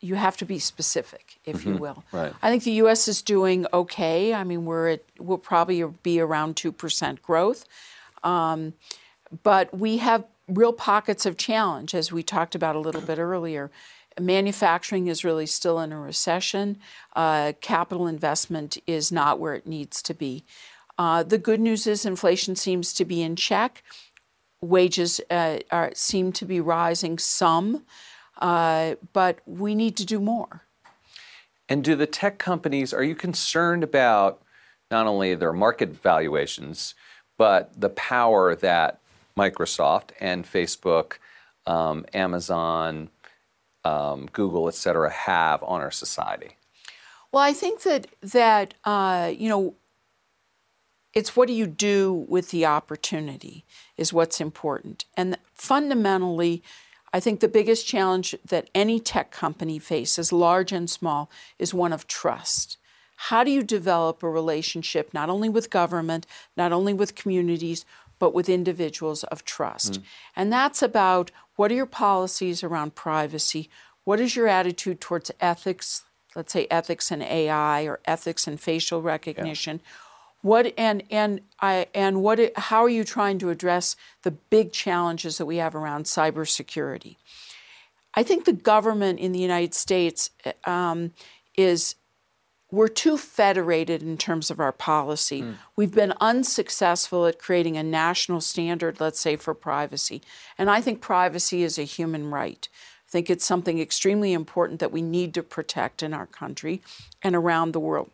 you 0.00 0.14
have 0.16 0.36
to 0.36 0.44
be 0.44 0.58
specific, 0.58 1.38
if 1.44 1.58
mm-hmm. 1.58 1.74
you 1.74 1.76
will. 1.78 2.04
Right. 2.12 2.32
I 2.42 2.50
think 2.50 2.64
the 2.64 2.72
U.S. 2.72 3.08
is 3.08 3.22
doing 3.22 3.66
okay. 3.72 4.34
I 4.34 4.42
mean, 4.44 4.64
we're 4.64 4.90
at, 4.90 5.02
we'll 5.18 5.38
probably 5.38 5.82
be 6.02 6.20
around 6.20 6.56
two 6.56 6.72
percent 6.72 7.22
growth, 7.22 7.66
um, 8.22 8.74
but 9.42 9.76
we 9.76 9.98
have 9.98 10.24
real 10.48 10.72
pockets 10.72 11.26
of 11.26 11.36
challenge, 11.36 11.94
as 11.94 12.12
we 12.12 12.22
talked 12.22 12.54
about 12.54 12.76
a 12.76 12.80
little 12.80 13.00
bit 13.00 13.18
earlier. 13.18 13.70
Manufacturing 14.20 15.06
is 15.06 15.24
really 15.24 15.46
still 15.46 15.80
in 15.80 15.92
a 15.92 15.98
recession. 15.98 16.78
Uh, 17.14 17.52
capital 17.60 18.06
investment 18.06 18.78
is 18.86 19.10
not 19.10 19.38
where 19.38 19.54
it 19.54 19.66
needs 19.66 20.02
to 20.02 20.14
be. 20.14 20.44
Uh, 20.98 21.22
the 21.22 21.38
good 21.38 21.60
news 21.60 21.86
is 21.86 22.04
inflation 22.04 22.54
seems 22.54 22.92
to 22.92 23.04
be 23.04 23.22
in 23.22 23.36
check. 23.36 23.82
Wages 24.60 25.20
uh, 25.30 25.58
are, 25.70 25.90
seem 25.94 26.32
to 26.32 26.44
be 26.44 26.60
rising 26.60 27.18
some, 27.18 27.84
uh, 28.40 28.94
but 29.12 29.40
we 29.46 29.74
need 29.74 29.96
to 29.96 30.06
do 30.06 30.20
more. 30.20 30.62
And 31.68 31.82
do 31.82 31.96
the 31.96 32.06
tech 32.06 32.38
companies, 32.38 32.92
are 32.92 33.02
you 33.02 33.14
concerned 33.14 33.82
about 33.82 34.42
not 34.90 35.06
only 35.06 35.34
their 35.34 35.52
market 35.52 35.88
valuations, 35.88 36.94
but 37.38 37.80
the 37.80 37.88
power 37.88 38.54
that 38.54 39.00
Microsoft 39.36 40.10
and 40.20 40.44
Facebook, 40.44 41.14
um, 41.66 42.04
Amazon, 42.12 43.08
um, 43.84 44.28
Google, 44.32 44.68
et 44.68 44.74
cetera, 44.74 45.10
have 45.10 45.62
on 45.62 45.80
our 45.80 45.90
society? 45.90 46.56
Well, 47.30 47.42
I 47.42 47.52
think 47.52 47.82
that 47.82 48.06
that 48.20 48.74
uh, 48.84 49.32
you 49.36 49.48
know, 49.48 49.74
it's 51.14 51.36
what 51.36 51.48
do 51.48 51.54
you 51.54 51.66
do 51.66 52.26
with 52.28 52.50
the 52.50 52.66
opportunity 52.66 53.64
is 53.96 54.12
what's 54.12 54.40
important, 54.40 55.04
and 55.16 55.38
fundamentally. 55.54 56.62
I 57.14 57.20
think 57.20 57.40
the 57.40 57.48
biggest 57.48 57.86
challenge 57.86 58.34
that 58.42 58.70
any 58.74 58.98
tech 58.98 59.30
company 59.30 59.78
faces, 59.78 60.32
large 60.32 60.72
and 60.72 60.88
small, 60.88 61.30
is 61.58 61.74
one 61.74 61.92
of 61.92 62.06
trust. 62.06 62.78
How 63.28 63.44
do 63.44 63.50
you 63.50 63.62
develop 63.62 64.22
a 64.22 64.30
relationship 64.30 65.12
not 65.12 65.28
only 65.28 65.50
with 65.50 65.68
government, 65.68 66.26
not 66.56 66.72
only 66.72 66.94
with 66.94 67.14
communities, 67.14 67.84
but 68.22 68.32
with 68.32 68.48
individuals 68.48 69.24
of 69.24 69.44
trust. 69.44 69.94
Mm. 69.94 70.02
And 70.36 70.52
that's 70.52 70.80
about 70.80 71.32
what 71.62 71.70
are 71.70 71.76
your 71.76 71.86
policies 71.86 72.64
around 72.64 72.96
privacy? 72.96 73.70
What 74.02 74.18
is 74.18 74.34
your 74.34 74.48
attitude 74.48 75.00
towards 75.00 75.30
ethics? 75.38 76.02
Let's 76.34 76.52
say 76.52 76.66
ethics 76.72 77.12
and 77.12 77.22
AI 77.22 77.82
or 77.84 78.00
ethics 78.04 78.48
and 78.48 78.60
facial 78.60 79.00
recognition. 79.00 79.80
Yeah. 79.80 79.90
What 80.40 80.74
and 80.76 81.04
and 81.08 81.40
I 81.60 81.86
and 81.94 82.20
what 82.20 82.40
how 82.56 82.82
are 82.82 82.88
you 82.88 83.04
trying 83.04 83.38
to 83.38 83.50
address 83.50 83.94
the 84.22 84.32
big 84.32 84.72
challenges 84.72 85.38
that 85.38 85.46
we 85.46 85.58
have 85.58 85.76
around 85.76 86.06
cybersecurity? 86.06 87.14
I 88.12 88.24
think 88.24 88.44
the 88.44 88.52
government 88.52 89.20
in 89.20 89.30
the 89.30 89.38
United 89.38 89.72
States 89.72 90.30
um, 90.64 91.12
is 91.56 91.94
we're 92.72 92.88
too 92.88 93.18
federated 93.18 94.02
in 94.02 94.16
terms 94.16 94.50
of 94.50 94.58
our 94.58 94.72
policy. 94.72 95.42
Mm. 95.42 95.56
We've 95.76 95.94
been 95.94 96.14
unsuccessful 96.22 97.26
at 97.26 97.38
creating 97.38 97.76
a 97.76 97.82
national 97.82 98.40
standard, 98.40 98.98
let's 98.98 99.20
say, 99.20 99.36
for 99.36 99.52
privacy. 99.52 100.22
And 100.56 100.70
I 100.70 100.80
think 100.80 101.02
privacy 101.02 101.62
is 101.62 101.78
a 101.78 101.82
human 101.82 102.30
right. 102.30 102.66
I 103.06 103.10
think 103.10 103.28
it's 103.28 103.44
something 103.44 103.78
extremely 103.78 104.32
important 104.32 104.80
that 104.80 104.90
we 104.90 105.02
need 105.02 105.34
to 105.34 105.42
protect 105.42 106.02
in 106.02 106.14
our 106.14 106.26
country 106.26 106.80
and 107.20 107.36
around 107.36 107.72
the 107.72 107.80
world. 107.80 108.10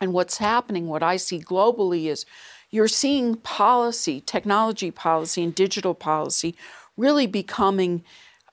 And 0.00 0.14
what's 0.14 0.38
happening, 0.38 0.88
what 0.88 1.02
I 1.02 1.18
see 1.18 1.38
globally, 1.38 2.06
is 2.06 2.24
you're 2.70 2.88
seeing 2.88 3.36
policy, 3.36 4.22
technology 4.22 4.90
policy, 4.90 5.44
and 5.44 5.54
digital 5.54 5.94
policy 5.94 6.56
really 6.96 7.26
becoming 7.26 8.02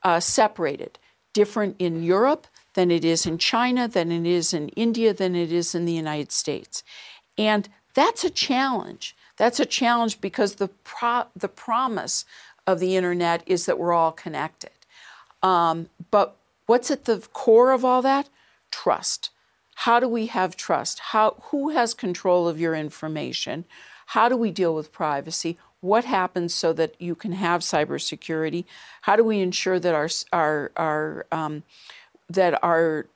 uh, 0.04 0.20
separated. 0.20 1.00
Different 1.34 1.78
in 1.80 2.04
Europe, 2.04 2.48
than 2.73 2.91
it 2.91 3.03
is 3.03 3.25
in 3.25 3.38
China, 3.38 3.88
than 3.88 4.12
it 4.12 4.25
is 4.25 4.53
in 4.53 4.69
India, 4.69 5.13
than 5.13 5.36
it 5.36 5.51
is 5.51 5.75
in 5.75 5.86
the 5.86 5.93
United 5.93 6.31
States. 6.31 6.84
And 7.38 7.67
that's 7.93 8.23
a 8.23 8.29
challenge. 8.29 9.15
That's 9.38 9.60
a 9.60 9.65
challenge 9.65 10.21
because 10.21 10.55
the, 10.55 10.67
pro- 10.67 11.27
the 11.36 11.47
promise 11.47 12.25
of 12.67 12.79
the 12.79 12.95
internet 12.95 13.43
is 13.45 13.65
that 13.65 13.79
we're 13.79 13.93
all 13.93 14.12
connected. 14.12 14.71
Um, 15.41 15.89
but 16.12 16.36
what's 16.67 16.91
at 16.91 17.05
the 17.05 17.17
core 17.34 17.71
of 17.71 17.84
all 17.84 18.01
that? 18.01 18.29
Trust. 18.69 19.31
How 19.75 19.99
do 19.99 20.07
we 20.07 20.27
have 20.27 20.55
trust? 20.55 20.99
How, 20.99 21.36
who 21.45 21.69
has 21.69 21.93
control 21.93 22.47
of 22.47 22.60
your 22.60 22.75
information? 22.75 23.65
How 24.07 24.29
do 24.29 24.38
we 24.38 24.51
deal 24.51 24.75
with 24.75 24.91
privacy? 24.91 25.57
What 25.79 26.05
happens 26.05 26.53
so 26.53 26.73
that 26.73 26.93
you 27.01 27.15
can 27.15 27.31
have 27.31 27.62
cybersecurity? 27.62 28.65
How 29.01 29.15
do 29.15 29.23
we 29.23 29.39
ensure 29.39 29.79
that 29.79 29.95
our, 29.95 30.10
our, 30.31 30.71
our 30.77 31.25
um, 31.31 31.63
that 32.34 32.62
our 32.63 33.08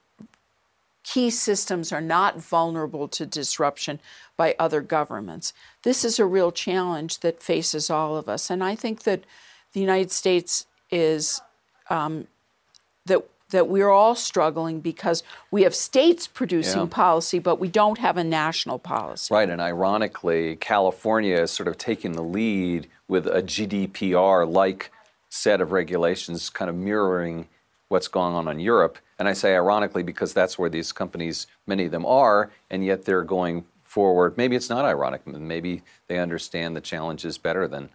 key 1.03 1.29
systems 1.29 1.91
are 1.91 2.01
not 2.01 2.39
vulnerable 2.39 3.07
to 3.07 3.25
disruption 3.25 3.99
by 4.37 4.55
other 4.57 4.81
governments. 4.81 5.53
This 5.83 6.03
is 6.03 6.19
a 6.19 6.25
real 6.25 6.51
challenge 6.51 7.19
that 7.19 7.43
faces 7.43 7.89
all 7.89 8.17
of 8.17 8.27
us. 8.27 8.49
And 8.49 8.63
I 8.63 8.75
think 8.75 9.03
that 9.03 9.23
the 9.73 9.79
United 9.79 10.11
States 10.11 10.65
is 10.89 11.41
um, 11.89 12.27
that 13.05 13.23
that 13.51 13.67
we're 13.67 13.91
all 13.91 14.15
struggling 14.15 14.79
because 14.81 15.23
we 15.51 15.61
have 15.61 15.75
states 15.75 16.27
producing 16.27 16.81
yeah. 16.81 16.87
policy, 16.87 17.37
but 17.37 17.59
we 17.59 17.67
don't 17.67 17.99
have 17.99 18.17
a 18.17 18.23
national 18.23 18.79
policy. 18.79 19.31
Right, 19.31 19.49
and 19.49 19.61
ironically, 19.61 20.55
California 20.55 21.37
is 21.37 21.51
sort 21.51 21.67
of 21.67 21.77
taking 21.77 22.13
the 22.13 22.23
lead 22.23 22.87
with 23.07 23.27
a 23.27 23.43
GDPR 23.43 24.51
like 24.51 24.91
set 25.29 25.61
of 25.61 25.71
regulations, 25.71 26.49
kind 26.49 26.69
of 26.69 26.75
mirroring 26.75 27.47
what's 27.87 28.07
going 28.07 28.33
on 28.33 28.47
in 28.47 28.59
Europe. 28.59 28.97
And 29.19 29.27
I 29.27 29.33
say 29.33 29.55
ironically 29.55 30.03
because 30.03 30.33
that's 30.33 30.57
where 30.57 30.69
these 30.69 30.91
companies, 30.91 31.47
many 31.67 31.85
of 31.85 31.91
them 31.91 32.05
are, 32.05 32.51
and 32.69 32.83
yet 32.83 33.05
they're 33.05 33.23
going 33.23 33.65
forward. 33.83 34.37
Maybe 34.37 34.55
it's 34.55 34.69
not 34.69 34.85
ironic. 34.85 35.25
Maybe 35.25 35.83
they 36.07 36.19
understand 36.19 36.75
the 36.75 36.81
challenges 36.81 37.37
better 37.37 37.67
than 37.67 37.89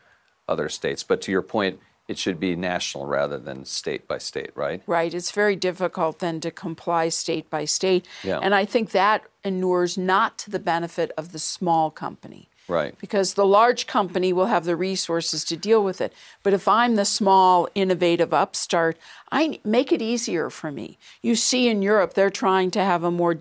other 0.48 0.68
states. 0.68 1.02
But 1.02 1.20
to 1.22 1.32
your 1.32 1.42
point, 1.42 1.80
it 2.08 2.18
should 2.18 2.40
be 2.40 2.56
national 2.56 3.06
rather 3.06 3.38
than 3.38 3.64
state 3.64 4.08
by 4.08 4.18
state, 4.18 4.50
right? 4.56 4.82
Right. 4.86 5.14
It's 5.14 5.30
very 5.30 5.54
difficult 5.54 6.18
then 6.18 6.40
to 6.40 6.50
comply 6.50 7.08
state 7.08 7.48
by 7.48 7.66
state. 7.66 8.06
Yeah. 8.24 8.40
And 8.42 8.52
I 8.54 8.64
think 8.64 8.90
that 8.90 9.22
inures 9.44 9.96
not 9.96 10.36
to 10.38 10.50
the 10.50 10.58
benefit 10.58 11.12
of 11.16 11.30
the 11.30 11.38
small 11.38 11.90
company. 11.90 12.48
Right. 12.70 12.96
Because 13.00 13.34
the 13.34 13.44
large 13.44 13.88
company 13.88 14.32
will 14.32 14.46
have 14.46 14.64
the 14.64 14.76
resources 14.76 15.42
to 15.44 15.56
deal 15.56 15.82
with 15.82 16.00
it. 16.00 16.12
But 16.44 16.52
if 16.52 16.68
I'm 16.68 16.94
the 16.94 17.04
small, 17.04 17.68
innovative 17.74 18.32
upstart, 18.32 18.96
I 19.32 19.58
make 19.64 19.90
it 19.90 20.00
easier 20.00 20.50
for 20.50 20.70
me. 20.70 20.96
You 21.20 21.34
see 21.34 21.68
in 21.68 21.82
Europe, 21.82 22.14
they're 22.14 22.30
trying 22.30 22.70
to 22.72 22.84
have 22.84 23.02
a 23.02 23.10
more 23.10 23.38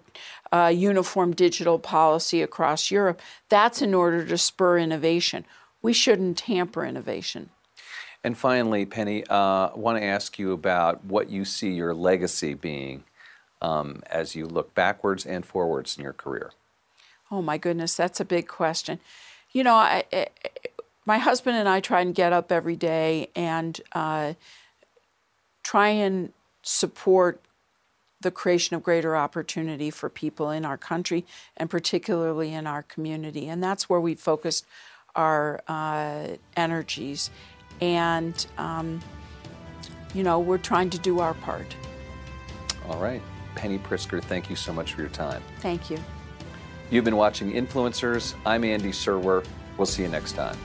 uh, 0.52 0.72
uniform 0.74 1.34
digital 1.34 1.78
policy 1.78 2.42
across 2.42 2.90
Europe. 2.90 3.22
That's 3.50 3.84
in 3.84 3.94
order 3.94 4.26
to 4.26 4.38
spur 4.38 4.80
innovation. 4.80 5.46
We 5.84 5.94
shouldn't 5.94 6.40
hamper 6.42 6.84
innovation. 6.84 7.52
And 8.24 8.36
finally, 8.36 8.86
Penny, 8.86 9.24
uh, 9.28 9.68
I 9.68 9.74
want 9.76 10.00
to 10.00 10.04
ask 10.04 10.40
you 10.40 10.54
about 10.54 11.06
what 11.06 11.30
you 11.30 11.46
see 11.46 11.70
your 11.70 11.94
legacy 11.94 12.56
being 12.56 13.04
um, 13.62 14.02
as 14.10 14.36
you 14.36 14.48
look 14.48 14.74
backwards 14.74 15.24
and 15.24 15.46
forwards 15.46 15.98
in 15.98 16.04
your 16.04 16.14
career. 16.14 16.52
Oh 17.32 17.42
my 17.42 17.58
goodness, 17.58 17.96
that's 17.96 18.20
a 18.20 18.26
big 18.26 18.48
question. 18.48 19.00
You 19.52 19.64
know, 19.64 19.76
I, 19.76 20.04
I, 20.12 20.28
my 21.06 21.18
husband 21.18 21.58
and 21.58 21.68
I 21.68 21.80
try 21.80 22.02
and 22.02 22.14
get 22.14 22.34
up 22.34 22.52
every 22.52 22.76
day 22.76 23.30
and 23.36 23.80
uh, 23.94 24.34
try 25.64 25.90
and 25.90 26.34
support 26.62 27.42
the 28.22 28.32
creation 28.32 28.76
of 28.76 28.84
greater 28.84 29.16
opportunity 29.16 29.90
for 29.90 30.10
people 30.10 30.52
in 30.52 30.66
our 30.66 30.78
country 30.78 31.26
and 31.56 31.70
particularly 31.70 32.54
in 32.54 32.68
our 32.68 32.84
community. 32.84 33.48
And 33.48 33.64
that's 33.64 33.90
where 33.90 34.00
we 34.00 34.16
focused 34.16 34.66
our 35.16 35.62
uh, 35.68 36.36
energies. 36.56 37.32
And, 37.82 38.46
um, 38.58 39.00
you 40.14 40.24
know, 40.24 40.40
we're 40.40 40.58
trying 40.58 40.90
to 40.92 41.00
do 41.00 41.20
our 41.20 41.34
part. 41.36 41.76
All 42.88 43.00
right. 43.00 43.22
Penny 43.56 43.80
Pritzker, 43.80 44.22
thank 44.22 44.50
you 44.50 44.56
so 44.56 44.74
much 44.74 44.94
for 44.94 45.02
your 45.02 45.10
time. 45.10 45.42
Thank 45.60 45.90
you. 45.90 46.00
You've 46.92 47.06
been 47.06 47.18
watching 47.18 47.52
Influencers. 47.52 48.34
I'm 48.46 48.64
Andy 48.64 48.90
Serwer. 48.90 49.46
We'll 49.78 49.86
see 49.86 50.02
you 50.02 50.10
next 50.10 50.34
time. 50.34 50.58